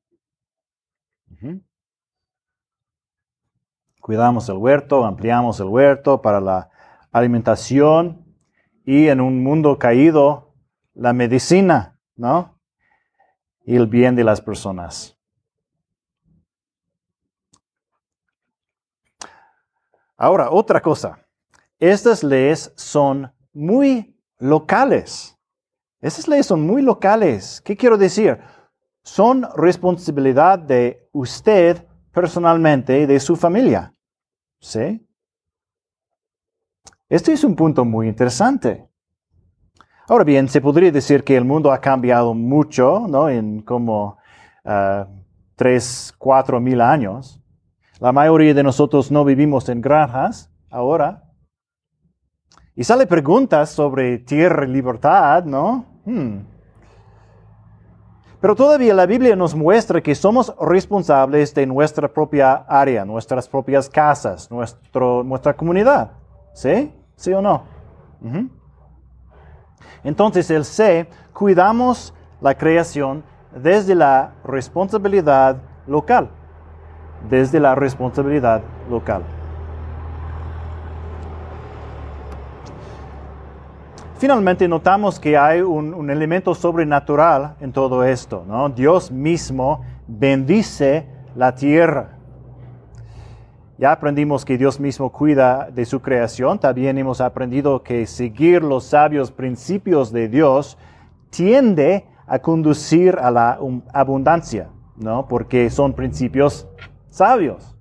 [4.00, 6.68] Cuidamos el huerto, ampliamos el huerto para la
[7.12, 8.34] alimentación
[8.84, 10.56] y en un mundo caído,
[10.92, 12.58] la medicina, ¿no?
[13.64, 15.21] Y el bien de las personas.
[20.22, 21.18] Ahora, otra cosa.
[21.80, 25.36] Estas leyes son muy locales.
[26.00, 27.60] Esas leyes son muy locales.
[27.60, 28.38] ¿Qué quiero decir?
[29.02, 33.92] Son responsabilidad de usted personalmente y de su familia.
[34.60, 35.04] ¿Sí?
[37.08, 38.88] Este es un punto muy interesante.
[40.06, 43.28] Ahora bien, se podría decir que el mundo ha cambiado mucho, ¿no?
[43.28, 44.18] En como
[44.64, 45.04] uh,
[45.56, 47.41] tres, cuatro mil años.
[48.02, 51.22] La mayoría de nosotros no vivimos en granjas ahora.
[52.74, 55.86] Y sale preguntas sobre tierra y libertad, ¿no?
[56.04, 56.38] Hmm.
[58.40, 63.88] Pero todavía la Biblia nos muestra que somos responsables de nuestra propia área, nuestras propias
[63.88, 66.10] casas, nuestro, nuestra comunidad.
[66.54, 66.92] ¿Sí?
[67.14, 67.62] ¿Sí o no?
[70.02, 73.22] Entonces el C, cuidamos la creación
[73.54, 76.41] desde la responsabilidad local.
[77.28, 79.22] Desde la responsabilidad local.
[84.22, 88.68] Finalmente notamos que hay un, elemento sobrenatural en todo esto, ¿no?
[88.68, 92.18] Dios mismo bendice la tierra.
[93.78, 98.84] Ya aprendimos que Dios mismo cuida de su creación, también hemos aprendido que seguir los
[98.84, 100.78] sabios principios de Dios
[101.30, 103.58] tiende a conducir a la
[103.92, 104.68] abundancia,
[104.98, 105.26] ¿no?
[105.26, 106.68] Porque son principios
[107.12, 107.76] sabios,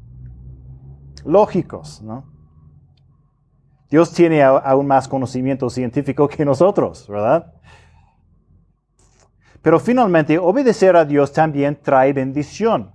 [1.26, 2.30] lógicos, ¿no?
[3.90, 7.54] Dios tiene aún más conocimiento científico que nosotros, ¿verdad?
[9.62, 12.92] Pero finalmente, obedecer a Dios también trae bendición.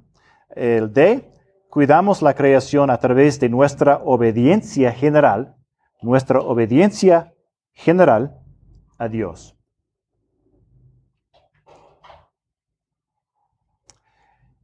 [0.51, 1.32] El de
[1.70, 5.57] cuidamos la creación a través de nuestra obediencia general,
[6.03, 7.34] nuestra obediencia
[7.72, 8.39] general
[8.99, 9.55] a Dios.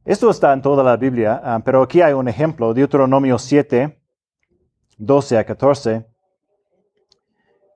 [0.05, 3.97] Esto está en toda la Biblia, ah, pero aquí hay un ejemplo, Deuteronomio 7,
[4.97, 6.05] 12 a 14.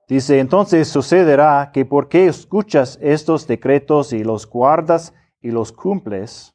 [0.08, 6.54] Dice, entonces sucederá que porque escuchas estos decretos y los guardas y los cumples,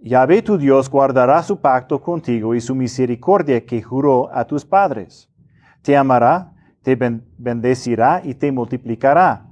[0.00, 5.28] Yahvé tu Dios guardará su pacto contigo y su misericordia que juró a tus padres.
[5.82, 9.46] Te amará, te bendecirá y te multiplicará.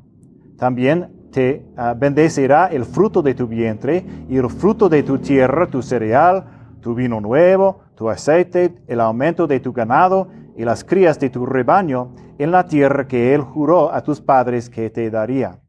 [0.57, 5.67] También te ah, bendecirá el fruto de tu vientre y el fruto de tu tierra,
[5.67, 11.21] tu cereal, tu vino nuevo, tu aceite, el aumento de tu ganado y las crías
[11.21, 15.61] de tu rebaño en la tierra que él juró a tus padres que te daría.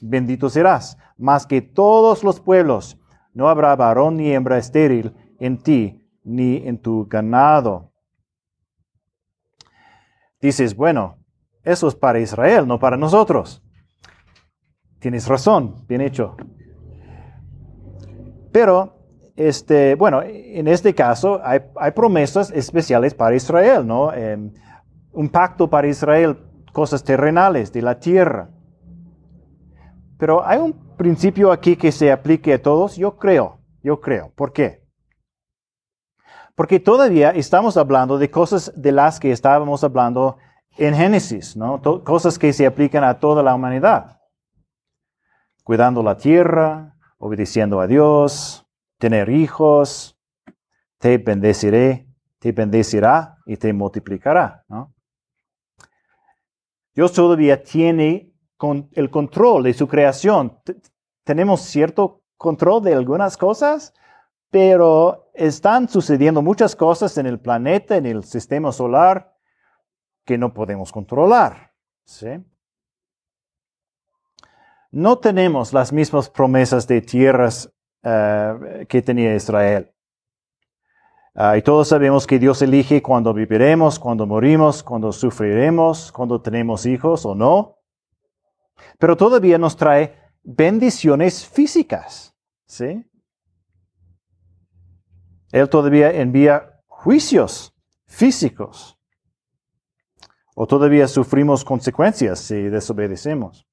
[0.00, 2.98] Bendito serás, más que todos los pueblos
[3.32, 7.92] no habrá varón ni hembra estéril en ti ni en tu ganado.
[10.40, 11.18] Dices, bueno,
[11.62, 13.62] eso es para Israel, no para nosotros.
[15.02, 16.36] Tienes razón, bien hecho.
[18.52, 18.94] Pero,
[19.34, 24.12] este, bueno, en este caso hay, promesas especiales para Israel, ¿no?
[24.12, 24.52] Em,
[25.12, 26.38] un pacto para Israel,
[26.72, 28.50] cosas terrenales de la tierra.
[30.18, 32.94] Pero hay un principio aquí que se aplique a todos?
[32.94, 34.30] Yo creo, yo creo.
[34.36, 34.84] ¿Por qué?
[36.54, 40.36] Porque todavía estamos hablando de cosas de las que estábamos hablando
[40.78, 41.82] en Génesis, ¿no?
[42.04, 44.21] cosas que se aplican a toda la humanidad.
[45.62, 48.66] Cuidando la tierra, obedeciendo a Dios,
[48.98, 50.18] tener hijos,
[50.98, 52.06] te bendeciré,
[52.38, 54.92] te bendecirá y te multiplicará, ¿no?
[56.94, 58.32] Dios todavía tiene
[58.92, 60.60] el control de su creación
[61.24, 63.94] tenemos cierto control de algunas cosas,
[64.50, 69.34] pero están sucediendo muchas cosas en el planeta, en el sistema solar,
[70.24, 71.72] que no podemos controlar.
[74.92, 77.72] No tenemos las mismas promesas de tierras
[78.02, 79.90] eh, que tenía Israel.
[81.34, 86.84] Ah, y todos sabemos que Dios elige cuando viviremos, cuando morimos, cuando sufriremos, cuando tenemos
[86.84, 87.78] hijos o no.
[88.98, 92.36] Pero todavía nos trae bendiciones físicas.
[92.66, 93.02] ¿sí?
[95.52, 97.74] Él todavía envía juicios
[98.06, 98.98] físicos.
[100.54, 103.66] O todavía sufrimos consecuencias si desobedecemos.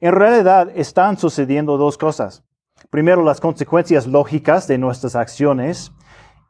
[0.00, 2.44] En realidad están sucediendo dos cosas.
[2.90, 5.92] Primero, las consecuencias lógicas de nuestras acciones.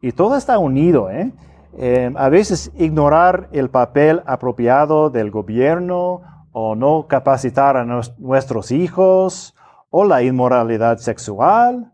[0.01, 1.11] Y todo está unido.
[1.11, 1.32] ¿eh?
[1.78, 6.22] Eh, a veces ignorar el papel apropiado del gobierno
[6.53, 7.84] o no capacitar a
[8.18, 9.55] nuestros hijos
[9.90, 11.92] o la inmoralidad sexual,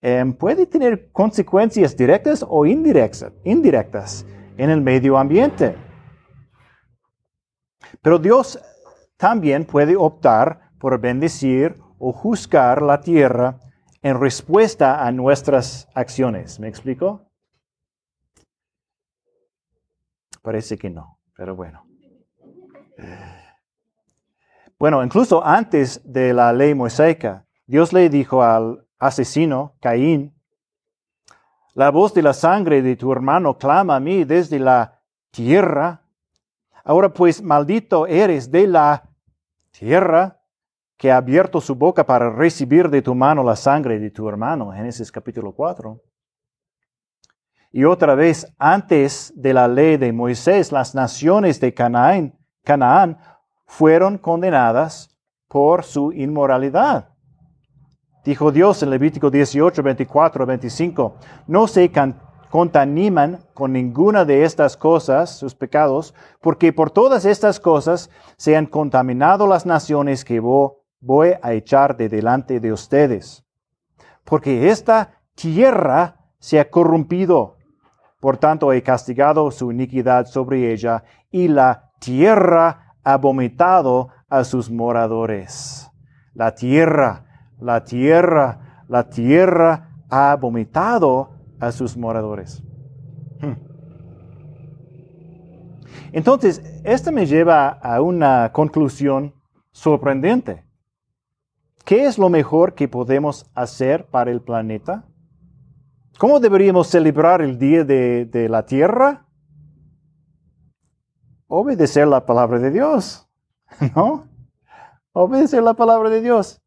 [0.00, 4.24] em, puede tener consecuencias directas o indirectas, indirectas
[4.56, 5.76] en el medio ambiente.
[8.00, 8.58] Pero Dios
[9.24, 13.58] también puede optar por bendecir o juzgar la tierra
[14.02, 16.60] en respuesta a nuestras acciones.
[16.60, 17.22] ¿Me explico?
[20.42, 21.86] Parece que no, pero bueno.
[24.78, 30.38] Bueno, incluso antes de la ley mosaica, Dios le dijo al asesino, Caín,
[31.72, 35.00] la voz de la sangre de tu hermano clama a mí desde la
[35.30, 36.02] tierra.
[36.84, 39.03] Ahora pues maldito eres de la
[39.78, 40.40] tierra
[40.96, 44.72] que ha abierto su boca para recibir de tu mano la sangre de tu hermano.
[44.72, 46.00] Génesis capítulo 4.
[47.72, 53.18] Y otra vez, antes de la ley de Moisés, las naciones de Canaán,
[53.66, 55.10] fueron condenadas
[55.48, 57.08] por su inmoralidad.
[58.24, 61.16] Dijo Dios en Levítico 18, 24, 25,
[61.48, 61.90] no se
[62.54, 68.66] contaminan con ninguna de estas cosas, sus pecados, porque por todas estas cosas se han
[68.66, 73.44] contaminado las naciones que voy a echar de delante de ustedes.
[74.22, 77.56] Porque esta tierra se ha corrompido,
[78.20, 81.02] por tanto he castigado su iniquidad sobre ella,
[81.32, 85.90] y la tierra ha vomitado a sus moradores.
[86.34, 91.33] La tierra, la tierra, la tierra ha vomitado
[91.66, 92.62] a sus moradores.
[93.40, 93.54] Hmm.
[96.12, 99.34] Entonces, esto me lleva a una conclusión
[99.72, 100.64] sorprendente.
[101.84, 105.06] ¿Qué es lo mejor que podemos hacer para el planeta?
[106.18, 109.26] ¿Cómo deberíamos celebrar el Día de, de la Tierra?
[111.46, 113.28] Obedecer la palabra de Dios,
[113.94, 114.28] ¿no?
[115.12, 116.63] Obedecer la palabra de Dios.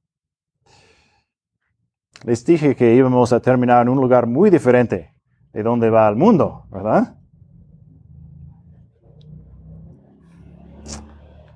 [2.23, 5.13] Les dije que íbamos a terminar en un lugar muy diferente
[5.53, 7.15] de donde va el mundo, ¿verdad?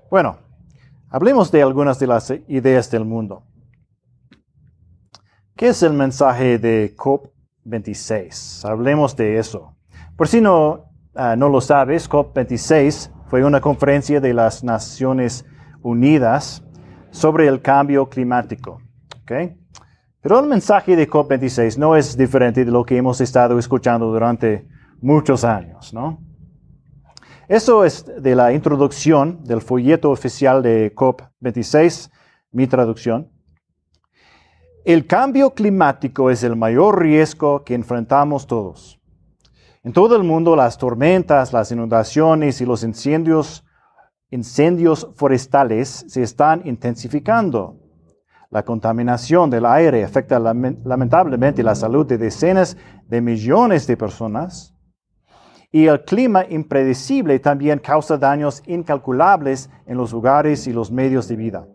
[0.10, 0.38] Bueno,
[1.10, 3.44] hablemos de algunas de las ideas del mundo.
[5.56, 8.68] ¿Qué es el mensaje de COP26?
[8.70, 9.76] Hablemos de eso.
[10.18, 10.86] Por si no,
[11.16, 15.46] ah, no lo sabes, COP26 fue una conferencia de las Naciones
[15.82, 16.64] Unidas
[17.12, 18.82] sobre el cambio climático.
[19.22, 19.61] ¿okay?
[20.22, 24.68] Pero el mensaje de COP26 no es diferente de lo que hemos estado escuchando durante
[25.02, 26.20] muchos años, ¿no?
[27.48, 32.12] Eso es de la introducción del folleto oficial de COP26,
[32.52, 33.32] mi traducción.
[34.86, 39.02] El cambio climático es el mayor riesgo que enfrentamos todos.
[39.84, 43.66] En todo el mundo las tormentas, las inundaciones y los incendios,
[44.30, 47.81] incendios forestales se están intensificando.
[48.52, 52.76] La contaminación del aire afecta lamentablemente la salud de decenas
[53.08, 54.76] de millones de personas.
[55.72, 61.38] Y el clima impredecible también causa daños incalculables en los lugares y los medios de
[61.38, 61.66] vida.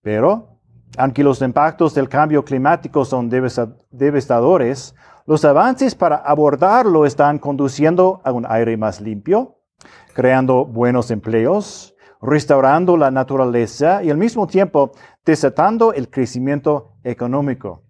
[0.00, 0.60] Pero,
[0.96, 4.94] aunque los impactos del cambio climático son devastadores,
[5.26, 9.56] los avances para abordarlo están conduciendo a un aire más limpio,
[10.14, 14.92] creando buenos empleos, restaurando la naturaleza y al mismo tiempo
[15.24, 17.82] desatando el crecimiento económico.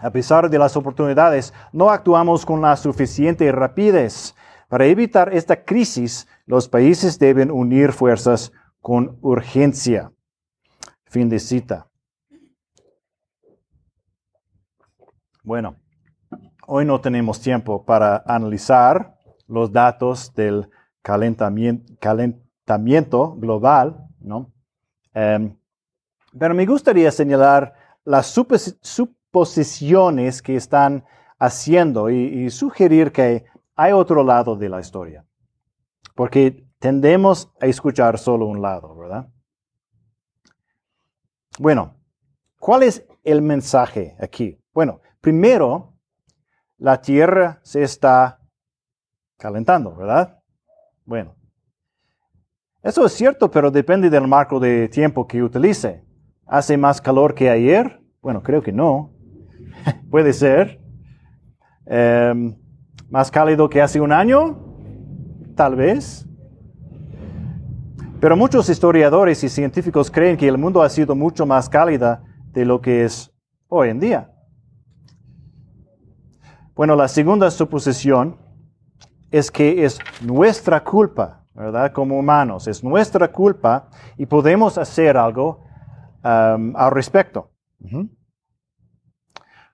[0.00, 4.34] A pesar de las oportunidades, no actuamos con la suficiente rapidez.
[4.68, 10.12] Para evitar esta crisis, los países deben unir fuerzas con urgencia.
[11.06, 11.88] Fin de cita.
[15.42, 15.76] Bueno,
[16.66, 20.68] hoy no tenemos tiempo para analizar los datos del
[21.02, 21.94] calentamiento,
[23.36, 24.52] global, ¿no?
[25.14, 25.56] Em,
[26.38, 31.04] pero me gustaría señalar las suposiciones que están
[31.38, 35.24] haciendo y, sugerir que hay otro lado de la historia.
[36.14, 39.28] Porque tendemos a escuchar solo un lado, ¿verdad?
[41.58, 41.96] Bueno,
[42.58, 44.58] ¿cuál es el mensaje aquí?
[44.72, 45.94] Bueno, primero,
[46.78, 48.40] la Tierra se está
[49.38, 50.40] calentando, ¿verdad?
[51.04, 51.35] Bueno,
[52.86, 56.04] eso es cierto, pero depende del marco de tiempo que utilice.
[56.46, 58.00] ¿Hace más calor que ayer?
[58.22, 59.10] Bueno, creo que no.
[60.10, 60.80] Puede ser.
[61.84, 62.56] Em,
[63.10, 64.56] ¿Más cálido que hace un año?
[65.56, 66.28] Tal vez.
[68.20, 72.22] Pero muchos historiadores y científicos creen que el mundo ha sido mucho más cálida
[72.52, 73.34] de lo que es
[73.66, 74.30] hoy en día.
[76.76, 78.36] Bueno, la segunda suposición
[79.32, 81.92] es que es nuestra culpa ¿verdad?
[81.92, 82.68] Como humanos.
[82.68, 85.64] Es nuestra culpa y podemos hacer algo
[86.22, 87.50] um, al respecto.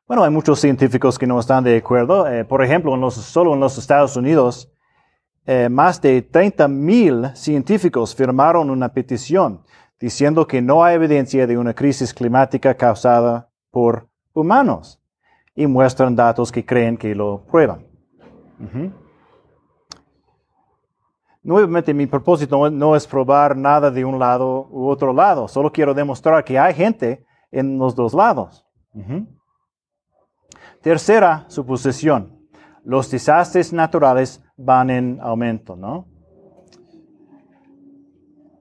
[0.06, 2.28] Bueno, hay muchos científicos que no están de acuerdo.
[2.28, 4.72] Eh, por ejemplo, solo en los Estados Unidos,
[5.44, 9.62] eh, más de 30 mil científicos firmaron una petición
[9.98, 15.00] diciendo que no hay evidencia de una crisis climática causada por humanos
[15.54, 17.86] y muestran datos que creen que lo prueban.
[21.42, 25.92] Nuevamente, mi propósito no es probar nada de un lado u otro lado, solo quiero
[25.92, 28.64] demostrar que hay gente en los dos lados.
[30.80, 32.38] Tercera suposición,
[32.84, 36.06] los desastres naturales van en aumento, ¿no?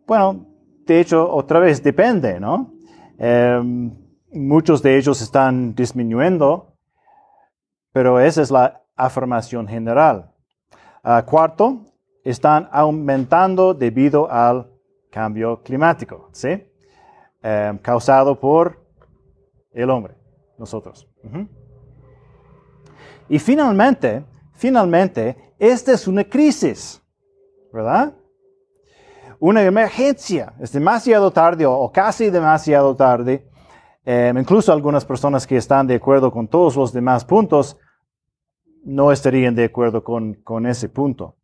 [0.08, 0.48] Bueno,
[0.86, 2.74] de hecho, otra vez depende, ¿no?
[3.18, 3.92] Em,
[4.34, 6.76] muchos de ellos están disminuyendo,
[7.94, 10.34] pero esa es la afirmación general.
[11.04, 11.86] Ah, cuarto,
[12.24, 14.72] están aumentando debido al
[15.10, 16.64] cambio climático, ¿sí?
[17.42, 18.80] Em, causado por
[19.72, 20.16] el hombre,
[20.58, 21.08] nosotros.
[23.28, 27.02] Y finalmente, finalmente, esta es una crisis,
[27.74, 28.14] ¿verdad?
[29.40, 30.54] Una emergencia.
[30.60, 33.48] Es demasiado tarde o, casi demasiado tarde.
[34.06, 37.78] Em, incluso algunas personas que están de acuerdo con todos los demás puntos
[38.84, 41.36] no estarían de acuerdo con, con ese punto.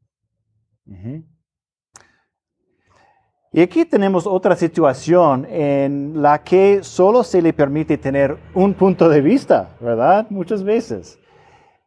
[3.51, 9.09] Y aquí tenemos otra situación en la que solo se le permite tener un punto
[9.09, 10.27] de vista, ¿verdad?
[10.29, 11.19] Muchas veces.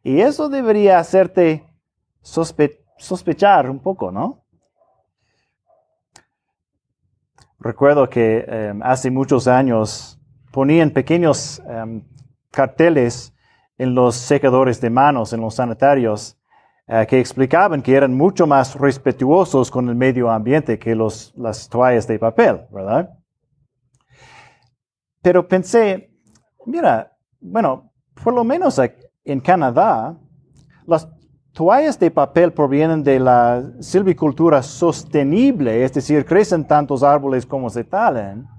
[0.03, 1.63] Y eso debería hacerte
[2.21, 4.43] sospechar un poco, ¿no?
[7.59, 10.19] Recuerdo que em, hace muchos años
[10.51, 12.03] ponían pequeños em,
[12.49, 13.35] carteles
[13.77, 16.40] en los secadores de manos, en los sanitarios,
[16.93, 21.69] eh, que explicaban que eran mucho más respetuosos con el medio ambiente que los, las
[21.69, 23.17] toallas de papel, ¿verdad?
[25.21, 26.11] Pero pensé,
[26.65, 28.77] mira, bueno, por lo menos
[29.23, 30.17] en Canadá,
[30.85, 31.07] las
[31.53, 37.85] toallas de papel provienen de la silvicultura sostenible, es decir, crecen tantos árboles como se
[37.85, 38.49] talan.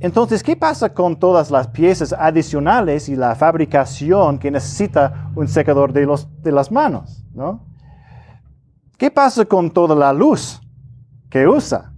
[0.00, 5.92] Entonces, ¿qué pasa con todas las piezas adicionales y la fabricación que necesita un secador
[5.92, 7.24] de, las manos?
[7.34, 7.66] ¿no?
[8.96, 10.60] ¿Qué pasa con toda la luz
[11.28, 11.92] que usa?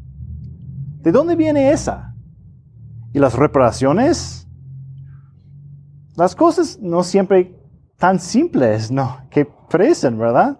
[1.03, 2.14] ¿De dónde viene esa?
[3.12, 4.48] ¿Y las reparaciones?
[6.16, 7.55] Las cosas no siempre
[7.96, 9.28] tan simples, ¿no?
[9.30, 10.59] Que parecen, ¿verdad?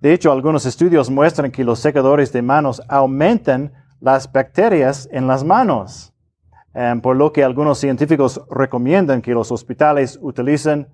[0.00, 3.72] De hecho, algunos estudios muestran que los secadores de manos aumentan
[4.02, 6.12] las bacterias en las manos,
[6.74, 10.88] em, por lo que algunos científicos recomiendan que los hospitales utilicen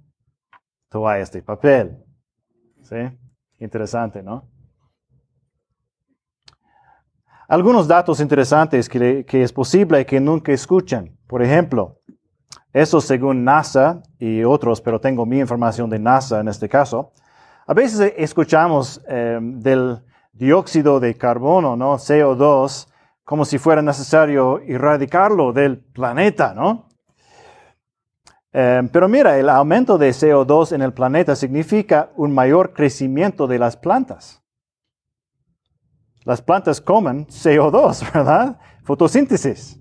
[0.90, 2.04] toallas de papel.
[2.82, 2.96] ¿Sí?
[3.60, 4.46] Interesante, ¿no?
[7.48, 11.16] Algunos datos interesantes que, que es posible que nunca escuchan.
[11.26, 12.00] Por ejemplo,
[12.74, 17.12] eso según NASA y otros, pero tengo mi información de NASA en este caso.
[17.66, 19.98] A veces escuchamos em, del
[20.32, 21.94] dióxido de carbono, ¿no?
[21.94, 22.86] CO2,
[23.28, 26.88] como si fuera necesario erradicarlo del planeta, ¿no?
[28.50, 33.58] Em, pero mira, el aumento de CO2 en el planeta significa un mayor crecimiento de
[33.58, 34.42] las plantas.
[36.24, 38.58] Las plantas comen CO2, ¿verdad?
[38.84, 39.78] Fotosíntesis.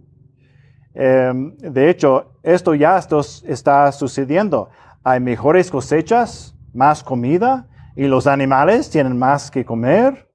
[0.94, 4.72] Em, de hecho, esto ya está sucediendo.
[5.06, 10.30] Hay mejores cosechas, más comida y los animales tienen más que comer.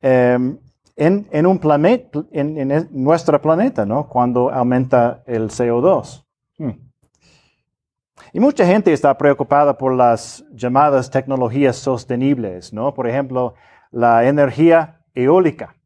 [0.00, 0.60] Em,
[0.96, 4.08] en, un planeta, en, nuestro planeta, ¿no?
[4.08, 6.24] Cuando aumenta el CO2.
[6.58, 6.70] Hmm.
[8.32, 12.94] Y mucha gente está preocupada por las llamadas tecnologías sostenibles, ¿no?
[12.94, 13.54] Por ejemplo,
[13.90, 15.76] la energía eólica.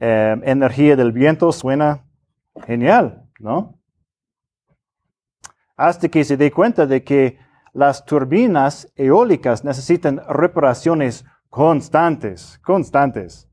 [0.00, 2.04] Eh, energía del viento suena
[2.66, 3.78] genial, ¿no?
[5.76, 7.38] Hasta que se dé cuenta de que
[7.72, 13.51] las turbinas eólicas necesitan reparaciones constantes, constantes.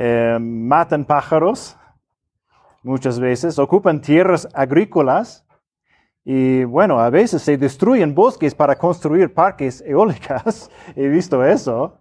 [0.00, 1.76] Eh, matan pájaros
[2.84, 5.44] muchas veces, ocupan tierras agrícolas
[6.24, 10.70] y bueno, a veces se destruyen bosques para construir parques eólicas.
[10.94, 12.00] He visto eso.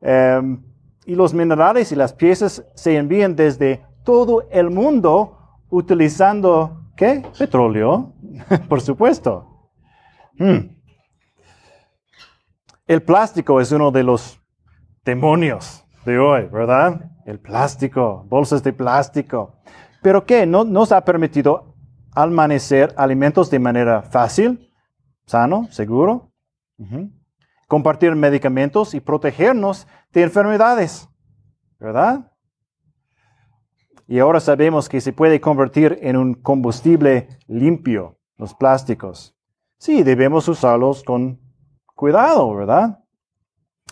[0.00, 0.62] Em,
[1.04, 5.36] y los minerales y las piezas se envían desde todo el mundo
[5.68, 7.22] utilizando, ¿qué?
[7.38, 8.14] Petróleo,
[8.70, 9.68] por supuesto.
[10.38, 10.78] Hmm.
[12.86, 14.40] El plástico es uno de los
[15.04, 17.10] demonios de hoy, ¿verdad?
[17.28, 19.60] El plástico, bolsas de plástico.
[20.00, 20.46] ¿Pero qué?
[20.46, 21.74] ¿No nos ha permitido
[22.14, 24.72] almacenar alimentos de manera fácil,
[25.26, 26.32] sano, seguro?
[27.66, 31.06] Compartir medicamentos y protegernos de enfermedades,
[31.78, 32.32] ¿verdad?
[34.06, 39.36] Y ahora sabemos que se puede convertir en un combustible limpio, los plásticos.
[39.76, 41.38] Sí, debemos usarlos con
[41.94, 43.04] cuidado, ¿verdad?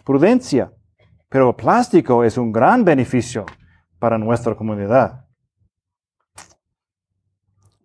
[0.07, 0.73] Prudencia.
[1.29, 3.45] Pero el plástico es un gran beneficio
[3.99, 5.27] para nuestra comunidad.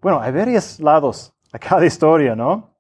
[0.02, 2.76] Bueno, hay varios lados a cada historia, ¿no?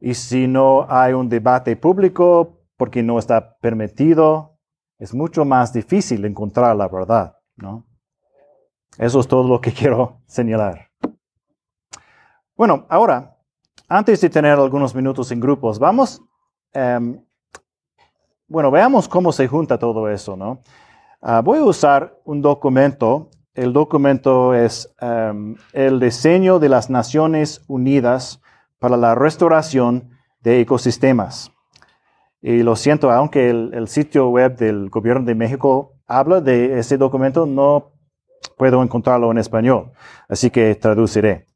[0.00, 4.58] Y si no hay un debate público porque no está permitido,
[4.98, 7.86] es mucho más difícil encontrar la verdad, ¿no?
[8.98, 10.90] Eso es todo lo que quiero señalar.
[12.56, 13.36] Bueno, ahora,
[13.88, 16.22] antes de tener algunos minutos en grupos, vamos
[16.74, 17.22] um,
[18.50, 20.60] bueno, veamos cómo se junta todo eso, ¿no?
[21.22, 23.30] Ah, voy a usar un documento.
[23.54, 28.42] El documento es em, el diseño de las Naciones Unidas
[28.80, 31.52] para la restauración de ecosistemas.
[32.42, 37.46] Y lo siento, aunque el, sitio web del Gobierno de México habla de ese documento,
[37.46, 37.92] no
[38.56, 39.92] puedo encontrarlo en español.
[40.28, 41.46] Así que traduciré.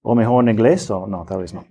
[0.00, 1.62] O mejor en inglés, o no, tal vez no.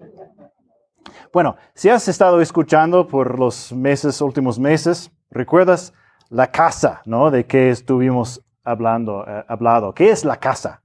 [1.32, 5.94] Bueno, si has estado escuchando por los meses, últimos meses, recuerdas
[6.30, 7.32] la casa, ¿no?
[7.32, 9.94] De qué estuvimos hablando, eh, hablado.
[9.94, 10.82] ¿Qué es la casa?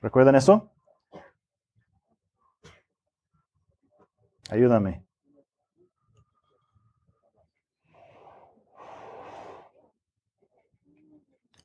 [0.00, 0.70] ¿Recuerdan eso?
[4.50, 5.04] Ayúdame.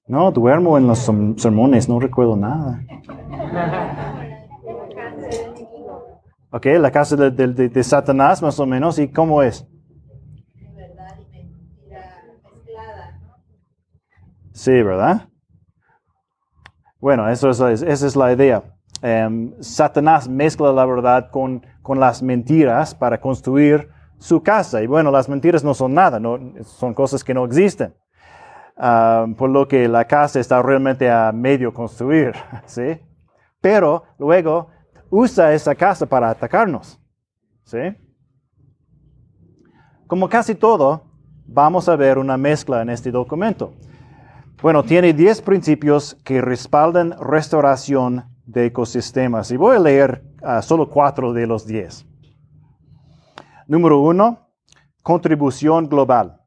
[0.08, 1.00] No, duermo en los
[1.38, 2.82] sermones, no recuerdo nada.
[6.54, 9.66] Ok, la casa de, Satanás más o menos, ¿y cómo es?
[14.52, 15.30] Sí, ¿verdad?
[17.00, 18.64] Bueno, eso es, esa es la idea.
[19.02, 23.90] Em, Satanás mezcla la verdad con, con, las mentiras para construir
[24.20, 24.84] su casa.
[24.84, 27.96] Y bueno, las mentiras no son nada, no, son cosas que no existen.
[28.76, 32.34] Por lo que la casa está realmente a medio construir,
[32.66, 33.00] ¿sí?
[33.62, 34.70] Pero luego
[35.12, 37.00] usa esa casa para atacarnos,
[37.66, 37.78] ¿sí?
[40.08, 41.04] Como casi todo,
[41.46, 43.74] vamos a ver una mezcla en este documento.
[44.62, 50.90] Bueno, tiene 10 principios que respaldan restauración de ecosistemas y voy a leer ah, solo
[50.90, 52.06] cuatro de los 10.
[53.68, 54.50] Número uno,
[55.02, 56.42] contribución global.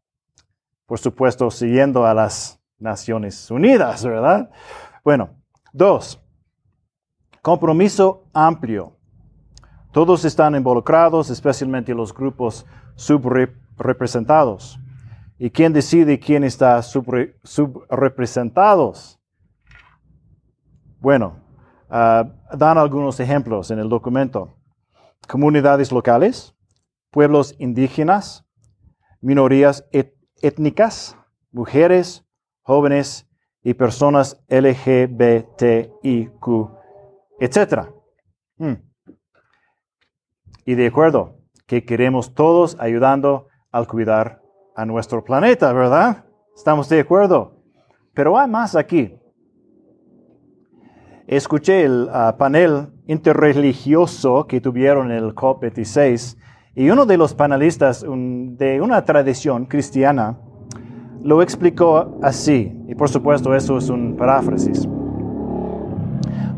[0.86, 4.50] Por supuesto, siguiendo a las Naciones Unidas, ¿verdad?
[5.02, 5.30] Bueno,
[5.72, 6.23] dos,
[7.44, 8.96] compromiso amplio.
[9.92, 12.64] Todos están involucrados, especialmente los grupos
[12.94, 14.80] subrepresentados.
[15.38, 19.20] ¿Y quién decide quién está subrepresentados?
[21.00, 21.36] Bueno,
[21.90, 24.56] ah, dan algunos ejemplos en el documento.
[25.28, 26.54] Comunidades locales,
[27.10, 28.46] pueblos indígenas,
[29.20, 29.84] minorías
[30.40, 31.18] étnicas,
[31.52, 32.24] mujeres,
[32.62, 33.28] jóvenes
[33.62, 35.90] y personas LGBTIQ,
[37.40, 37.88] etc.
[38.58, 38.74] Hmm.
[40.64, 44.42] Y de acuerdo, que queremos todos ayudando al cuidar
[44.76, 46.24] a nuestro planeta, ¿verdad?
[46.54, 47.62] ¿Estamos de acuerdo?
[48.12, 49.18] Pero hay más aquí.
[51.26, 56.36] Escuché el ah, panel interreligioso que tuvieron en el COP26
[56.74, 60.38] y uno de los panelistas de una tradición cristiana
[61.22, 64.86] lo explicó así, y por supuesto eso es un paráfrasis.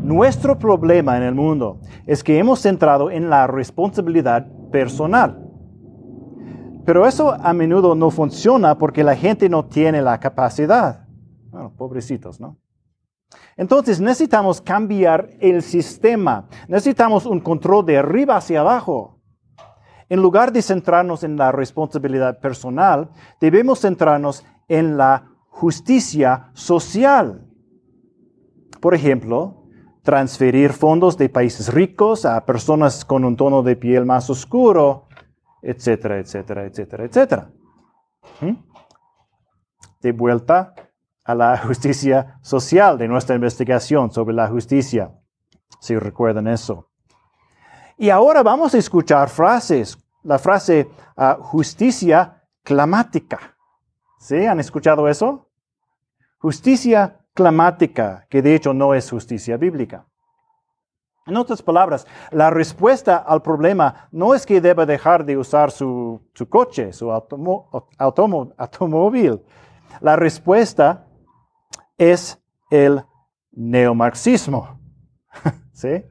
[0.07, 5.47] Nuestro problema en el mundo es que hemos centrado en la responsabilidad personal
[6.87, 11.05] pero eso a menudo no funciona porque la gente no tiene la capacidad.
[11.51, 12.59] Bueno, pobrecitos, ¿no?
[13.57, 16.47] Entonces necesitamos cambiar el sistema.
[16.69, 19.19] Necesitamos un control de arriba hacia abajo.
[20.07, 23.09] En lugar de centrarnos en la responsabilidad personal,
[23.41, 27.45] debemos centrarnos en la justicia social.
[28.79, 29.56] Por ejemplo,
[30.07, 35.07] transferir fondos de países ricos a personas con un tono de piel más oscuro
[35.61, 37.51] etcétera, etcétera, etcétera, etcétera.
[38.39, 38.53] ¿Mm?
[40.01, 40.73] De vuelta
[41.25, 45.11] a la justicia social de nuestra investigación sobre la justicia,
[45.81, 46.89] si recuerdan eso.
[47.97, 53.57] Y ahora vamos a escuchar frases, la frase ah, justicia clamática.
[54.19, 54.45] ¿Sí?
[54.45, 55.49] ¿Han escuchado eso?
[56.37, 60.07] Justicia clamática, que de hecho no es justicia bíblica.
[61.27, 66.19] En otras palabras, la respuesta al problema no es que deba dejar de usar su,
[66.49, 67.69] coche, su automóvil.
[70.01, 71.05] La respuesta
[71.95, 73.03] es el
[73.51, 74.79] neomarxismo.
[75.73, 76.03] ¿Sí?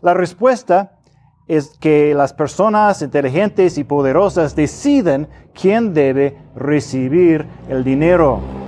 [0.00, 0.98] La respuesta
[1.46, 8.65] es que las personas inteligentes y poderosas deciden quién debe recibir el dinero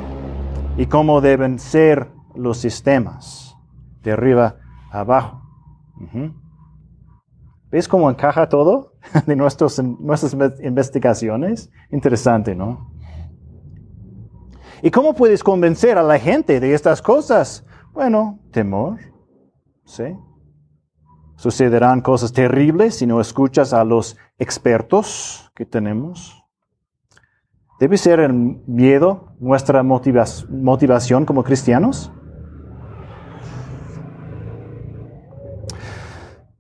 [0.79, 3.57] y cómo deben ser los sistemas,
[4.03, 4.57] de arriba
[4.93, 5.43] abajo.
[7.69, 8.93] ¿Ves cómo encaja todo
[9.27, 11.71] de nuestros, nuestras investigaciones?
[11.91, 12.93] Interesante, ¿no?
[14.81, 17.67] ¿Y cómo puedes convencer a la gente de estas cosas?
[17.93, 19.01] Bueno, temor,
[19.85, 20.17] ¿sí?
[21.35, 26.38] Sucederán cosas terribles si no escuchas a los expertos que tenemos.
[27.79, 32.11] ¿Debe ser el miedo nuestra motivación como cristianos?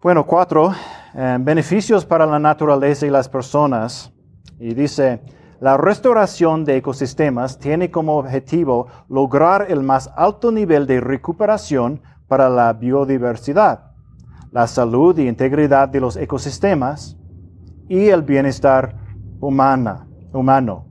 [0.00, 0.72] Bueno, cuatro,
[1.14, 4.12] eh, beneficios para la naturaleza y las personas.
[4.60, 5.20] Y dice,
[5.60, 12.48] la restauración de ecosistemas tiene como objetivo lograr el más alto nivel de recuperación para
[12.48, 13.90] la biodiversidad,
[14.52, 17.18] la salud y integridad de los ecosistemas
[17.88, 18.94] y el bienestar
[19.40, 20.87] humana, humano.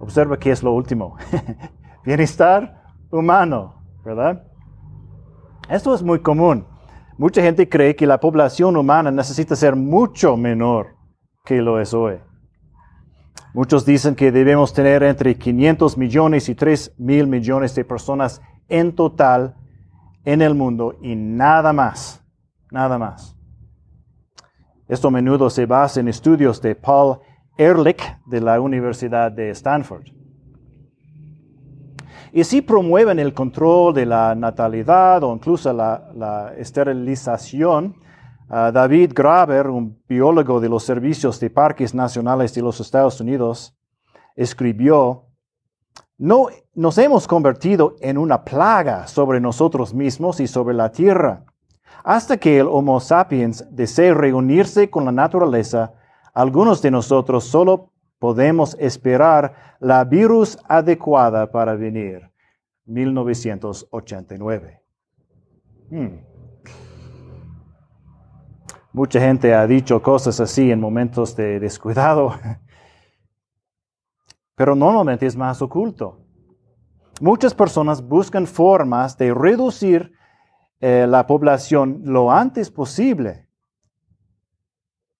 [0.00, 1.16] Observa qué es lo último.
[2.04, 3.74] bienestar humano,
[4.04, 4.42] ¿verdad?
[5.68, 6.66] Esto es muy común.
[7.18, 10.96] Mucha gente cree que la población humana necesita ser mucho menor
[11.44, 12.18] que lo es hoy.
[13.52, 18.94] Muchos dicen que debemos tener entre 500 millones y 3 mil millones de personas en
[18.94, 19.56] total
[20.24, 22.24] en el mundo y nada más,
[22.70, 23.36] nada más.
[24.88, 27.20] Esto a menudo se basa en estudios de Paul
[27.60, 30.06] Ehrlich de la Universidad de Stanford.
[32.32, 37.96] Y si promueven el control de la natalidad o incluso la, esterilización,
[38.48, 43.76] David Graber, un biólogo de los servicios de parques nacionales de los Estados Unidos,
[44.34, 45.26] escribió,
[46.16, 51.44] no nos hemos convertido en una plaga sobre nosotros mismos y sobre la tierra.
[52.04, 55.92] Hasta que el Homo sapiens desee reunirse con la naturaleza,
[56.32, 62.30] algunos de nosotros solo podemos esperar la virus adecuada para venir.
[62.90, 64.82] 1989.
[65.90, 66.18] Hmm.
[68.92, 72.34] Mucha gente ha dicho cosas así en momentos de descuidado,
[74.56, 76.18] pero normalmente es más oculto.
[77.20, 80.12] Muchas personas buscan formas de reducir
[80.80, 83.46] eh, la población lo antes posible,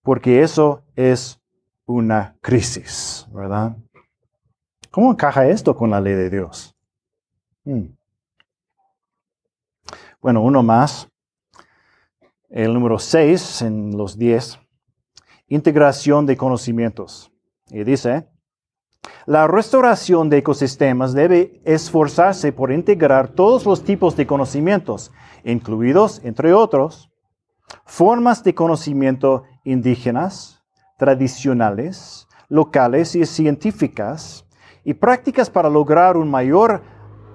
[0.03, 1.41] porque eso es
[1.87, 3.77] una crisis, ¿verdad?
[4.91, 6.75] ¿Cómo encaja esto con la ley de Dios?
[7.65, 7.87] Hmm.
[10.21, 11.09] Bueno, uno más.
[12.51, 14.59] El número 6 en los 10.
[15.49, 17.33] Integración de conocimientos.
[17.71, 18.29] Y dice,
[19.25, 25.13] la restauración de ecosistemas debe esforzarse por integrar todos los tipos de conocimientos,
[25.45, 27.11] incluidos, entre otros,
[27.85, 30.60] formas de conocimiento indígenas,
[31.01, 34.47] tradicionales, locales y científicas,
[34.85, 36.83] y prácticas para lograr un mayor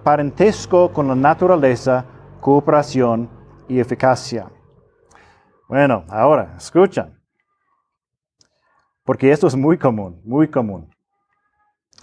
[0.04, 2.06] parentesco con la naturaleza,
[2.42, 3.28] cooperación
[3.68, 4.52] y eficacia.
[5.68, 7.20] Bueno, ahora, escuchan,
[9.04, 10.88] porque esto es muy común, muy común.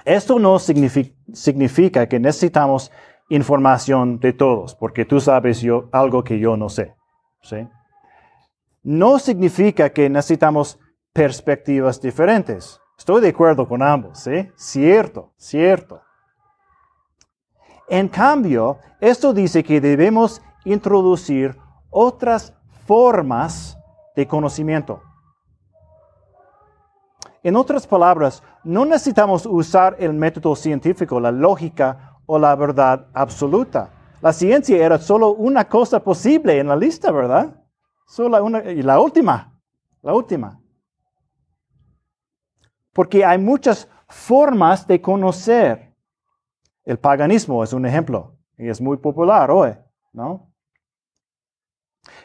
[0.05, 2.91] Esto no significa, que necesitamos
[3.29, 6.97] información de todos, porque tú sabes yo, algo que yo no sé.
[7.41, 7.69] ¿sí?
[8.83, 10.81] No significa que necesitamos
[11.13, 12.81] perspectivas diferentes.
[12.97, 14.51] Estoy de acuerdo con ambos, ¿sí?
[14.57, 16.01] Cierto, cierto.
[17.89, 21.59] En cambio, esto dice que debemos introducir
[21.91, 22.55] otras
[22.87, 23.77] formas
[24.17, 25.03] de conocimiento.
[27.43, 33.91] En otras palabras, no necesitamos usar el método científico, la lógica o la verdad absoluta.
[34.21, 37.61] La ciencia era solo una cosa posible en la lista, ¿verdad?
[38.07, 39.61] Solo una, y la última,
[40.03, 40.62] la última.
[42.93, 45.95] Porque hay muchas formas de conocer.
[46.85, 49.75] El paganismo es un ejemplo y es muy popular hoy,
[50.13, 50.53] ¿no?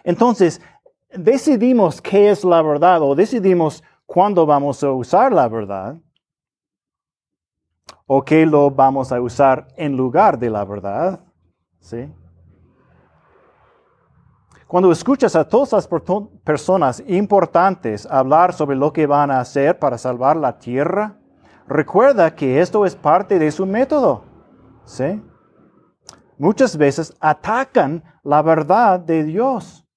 [0.03, 0.61] Entonces,
[1.09, 5.97] decidimos qué es la verdad o decidimos cuándo vamos a usar la verdad
[8.05, 11.20] o qué lo vamos a usar en lugar de la verdad,
[11.80, 12.09] ¿sí?
[14.68, 15.88] Cuando escuchas a todas las
[16.43, 21.18] personas importantes hablar sobre lo que van a hacer para salvar la tierra,
[21.68, 24.26] recuerda que esto es parte de su método.
[24.84, 25.24] ¿sí?
[26.38, 29.88] Muchas veces atacan la verdad de Dios.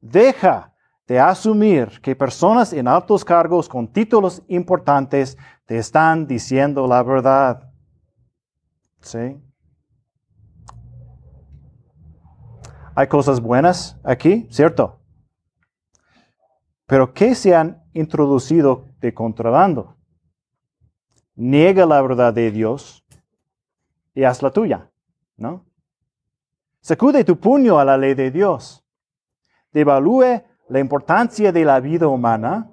[0.00, 0.72] Deja
[1.08, 5.36] de asumir que personas en altos cargos con títulos importantes
[5.66, 7.68] te están diciendo la verdad.
[9.00, 9.43] ¿Sí?
[12.96, 15.00] Hay cosas buenas aquí, ¿cierto?
[16.86, 19.96] Pero ¿qué se han introducido de contrabando?
[21.34, 23.04] Niega la verdad de Dios
[24.14, 24.90] y haz la tuya,
[25.36, 25.64] ¿no?
[26.80, 28.84] Sacude tu puño a la ley de Dios.
[29.72, 32.70] Devalúe la importancia de la vida humana.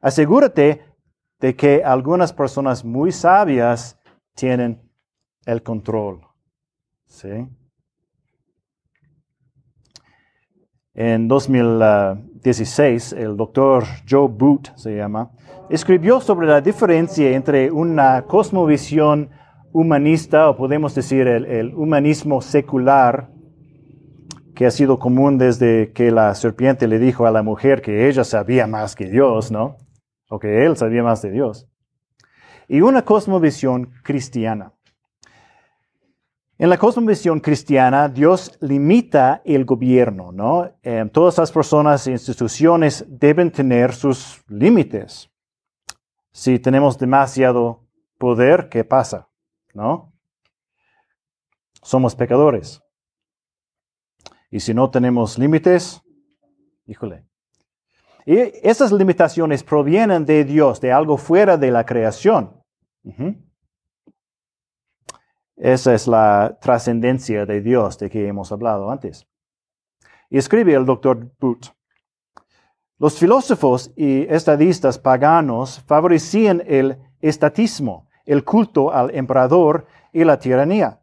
[0.00, 0.84] Asegúrate
[1.38, 4.00] de que algunas personas muy sabias
[4.34, 4.90] tienen
[5.46, 6.26] el control.
[7.06, 7.46] ¿Sí?
[10.96, 15.32] En 2016, el doctor Joe Boot se llama,
[15.68, 19.30] escribió sobre la diferencia entre una cosmovisión
[19.72, 23.28] humanista, o podemos decir el, humanismo secular,
[24.54, 28.22] que ha sido común desde que la serpiente le dijo a la mujer que ella
[28.22, 29.78] sabía más que Dios, ¿no?
[30.28, 31.68] O que él sabía más de Dios.
[32.68, 34.74] Y una cosmovisión cristiana.
[36.64, 40.72] En la cosmovisión cristiana, Dios limita el gobierno, ¿no?
[40.82, 45.30] Eh, todas las personas e instituciones deben tener sus límites.
[46.32, 47.84] Si tenemos demasiado
[48.16, 49.28] poder, ¿qué pasa?
[49.74, 50.14] ¿No?
[51.82, 52.82] Somos pecadores.
[54.50, 56.00] Y si no tenemos límites,
[56.86, 57.26] híjole.
[58.24, 62.58] Y esas limitaciones provienen de Dios, de algo fuera de la creación.
[65.56, 69.26] Esa es la trascendencia de Dios de que hemos hablado antes.
[70.28, 71.72] Y escribe el doctor Boot.
[72.98, 81.00] Los filósofos y estadistas paganos favorecían el estatismo, el culto al emperador y la tiranía.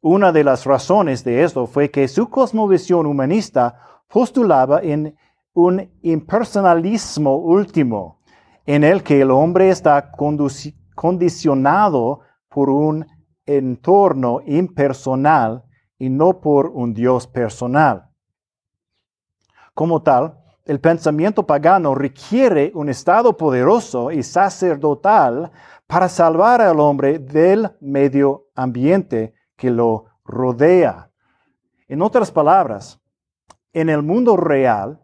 [0.00, 5.16] Una de las razones de esto fue que su cosmovisión humanista postulaba en
[5.52, 8.20] un impersonalismo último,
[8.64, 10.10] en el que el hombre está
[10.94, 13.06] condicionado por un
[13.56, 15.64] entorno impersonal
[15.98, 18.10] y no por un Dios personal.
[19.74, 25.50] Como tal, el pensamiento pagano requiere un estado poderoso y sacerdotal
[25.86, 31.10] para salvar al hombre del medio ambiente que lo rodea.
[31.88, 33.00] En otras palabras,
[33.72, 35.00] en el mundo real,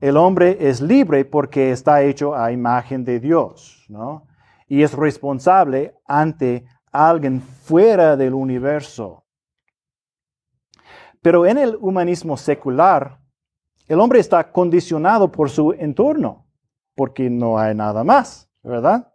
[0.00, 4.26] el hombre es libre porque está hecho a imagen de Dios, ¿no?
[4.66, 9.24] Y es responsable ante alguien fuera del universo.
[11.22, 13.18] Pero en el humanismo secular,
[13.86, 16.46] el hombre está condicionado por su entorno,
[16.94, 19.12] porque no hay nada más, ¿verdad?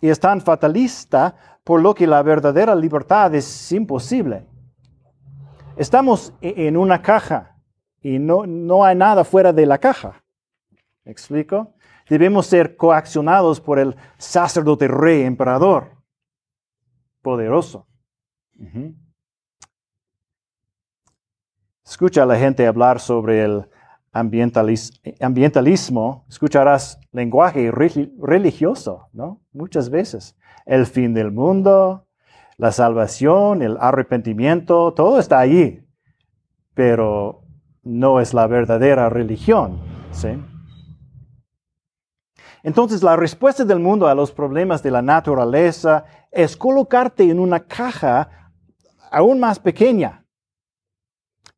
[0.00, 4.46] Y es tan fatalista por lo que la verdadera libertad es imposible.
[5.76, 7.56] Estamos e-, en una caja
[8.00, 10.24] y no, no hay nada fuera de la caja.
[11.04, 11.74] ¿Me explico?
[12.08, 15.99] Debemos ser coaccionados por el sacerdote rey emperador
[17.22, 17.86] poderoso.
[21.84, 23.68] Escucha a la gente hablar sobre el
[24.12, 29.42] ambientalismo, escucharás lenguaje religioso, ¿no?
[29.52, 30.36] Muchas veces.
[30.66, 32.06] El fin del mundo,
[32.56, 35.84] la salvación, el arrepentimiento, todo está allí,
[36.74, 37.44] pero
[37.82, 39.80] no es la verdadera religión,
[40.12, 40.28] ¿sí?
[42.62, 47.60] Entonces la respuesta del mundo a los problemas de la naturaleza es colocarte en una
[47.60, 48.52] caja
[49.10, 50.24] aún más pequeña.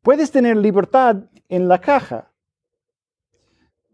[0.01, 1.17] Puedes tener libertad
[1.47, 2.31] en la caja,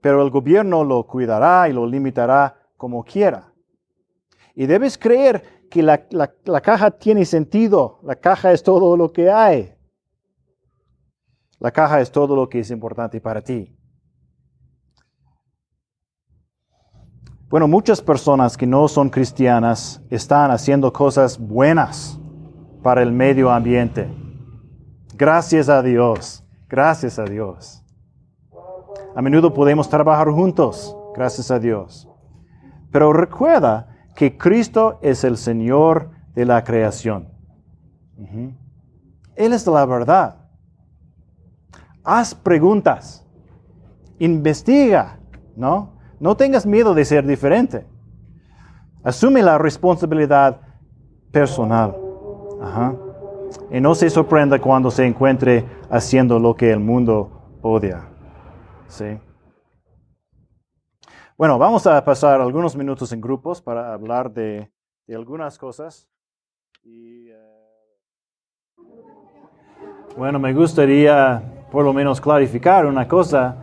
[0.02, 3.54] pero el gobierno lo cuidará y lo limitará como quiera.
[4.56, 9.30] Y debes creer que la, la, caja tiene sentido, la caja es todo lo que
[9.30, 9.76] hay.
[11.60, 13.79] La caja es todo lo que es importante para ti.
[17.50, 22.20] Bueno, muchas personas que no son cristianas están haciendo cosas buenas
[22.84, 24.08] para el medio ambiente.
[25.16, 27.84] Gracias a Dios, gracias a Dios.
[29.16, 32.08] A menudo podemos trabajar juntos, gracias a Dios.
[32.92, 37.30] Pero recuerda que Cristo es el Señor de la creación.
[39.36, 40.36] Él es la verdad.
[42.04, 43.26] Haz preguntas.
[44.20, 45.18] Investiga,
[45.56, 45.99] ¿no?
[46.20, 47.86] No tengas miedo de ser diferente.
[49.04, 50.62] Asume la responsabilidad
[51.32, 51.96] personal.
[53.72, 58.08] Y no se sorprenda cuando se encuentre haciendo lo que el mundo odia.
[58.88, 59.18] ¿Sí?
[61.38, 64.70] Bueno, vamos a pasar algunos minutos en grupos para hablar de,
[65.08, 66.10] algunas cosas.
[66.84, 67.34] Eh,
[70.18, 71.42] bueno, me gustaría
[71.72, 73.56] por lo menos clarificar una cosa.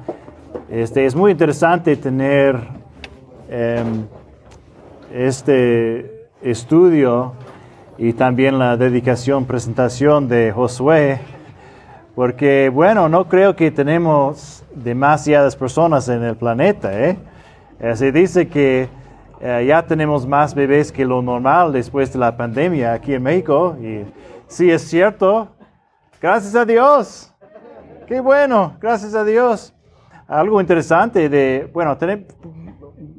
[0.69, 2.59] Este, es muy interesante tener
[3.49, 4.05] em,
[5.13, 7.35] este estudio
[7.99, 11.21] y también la dedicación, presentación de Josué,
[12.17, 16.93] porque bueno, no creo que tenemos demasiadas personas en el planeta.
[17.01, 17.17] ¿eh?
[17.79, 18.89] eh se dice que
[19.41, 23.77] eh, ya tenemos más bebés que lo normal después de la pandemia aquí en México.
[23.81, 24.05] Y
[24.49, 25.47] sí es cierto,
[26.21, 27.33] gracias a Dios.
[28.09, 29.73] Qué bueno, gracias a Dios
[30.29, 31.97] algo interesante de, bueno,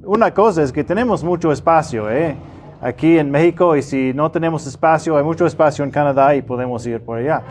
[0.04, 2.36] una cosa es que tenemos mucho espacio ¿eh?
[2.82, 6.86] aquí en México y si no tenemos espacio, hay mucho espacio en Canadá y podemos
[6.86, 7.44] ir por allá.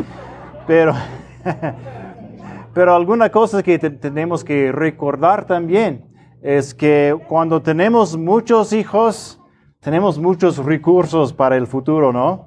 [0.66, 0.94] Pero,
[2.74, 6.04] pero alguna cosa que tenemos que recordar también
[6.42, 9.40] es que cuando tenemos muchos hijos,
[9.80, 12.45] tenemos muchos recursos para el futuro, ¿no?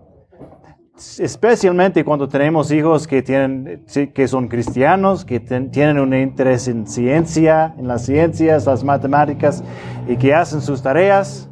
[1.20, 7.74] Especialmente cuando tenemos hijos que, tienen, que son cristianos, que tienen un interés en ciencia,
[7.78, 9.64] en las ciencias, las matemáticas,
[10.08, 11.50] y que hacen sus tareas,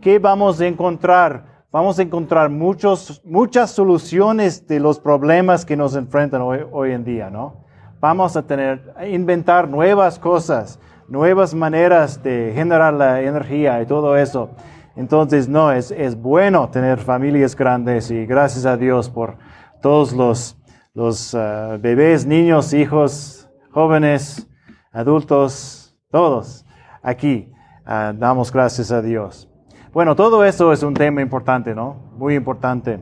[0.00, 1.64] ¿qué vamos a encontrar?
[1.72, 7.04] Vamos a encontrar muchos, muchas soluciones de los problemas que nos enfrentan hoy, hoy en
[7.04, 7.64] día, ¿no?
[8.00, 10.78] Vamos a tener, a inventar nuevas cosas,
[11.08, 14.50] nuevas maneras de generar la energía y todo eso.
[14.96, 19.36] Entonces, no, es, es bueno tener familias grandes y gracias a Dios por
[19.82, 20.56] todos los,
[20.94, 24.48] los uh, bebés, niños, hijos, jóvenes,
[24.92, 26.64] adultos, todos
[27.04, 27.52] aquí
[27.86, 29.48] uh, damos gracias a Dios.
[29.92, 32.10] Bueno, todo eso es un tema importante, ¿no?
[32.16, 32.98] Muy importante.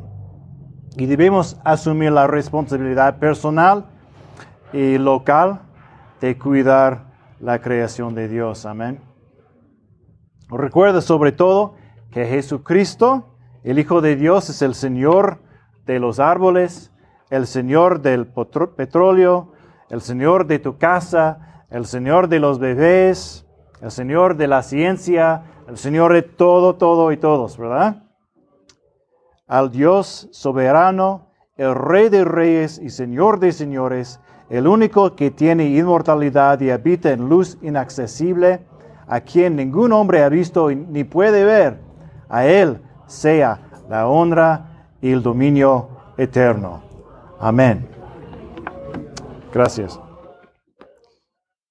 [0.96, 3.86] Y debemos asumir la responsabilidad personal
[4.74, 5.62] y local
[6.20, 7.06] de cuidar
[7.40, 8.66] la creación de Dios.
[8.66, 9.00] Amén.
[10.50, 11.76] Recuerda sobre todo
[12.12, 13.34] que Jesucristo,
[13.64, 15.40] el Hijo de Dios, es el Señor
[15.86, 16.92] de los árboles,
[17.30, 19.52] el Señor del petróleo,
[19.88, 23.46] el Señor de tu casa, el Señor de los bebés,
[23.80, 28.02] el Señor de la ciencia, el Señor de todo, todo y todos, ¿verdad?
[29.46, 35.64] Al Dios soberano, el Rey de reyes y Señor de señores, el único que tiene
[35.64, 38.66] inmortalidad y habita en luz inaccesible,
[39.06, 41.91] a quien ningún hombre ha visto ni puede ver,
[42.32, 43.60] a Él sea
[43.90, 46.82] la honra y el dominio eterno.
[47.38, 47.86] Amén.
[49.52, 50.00] Gracias.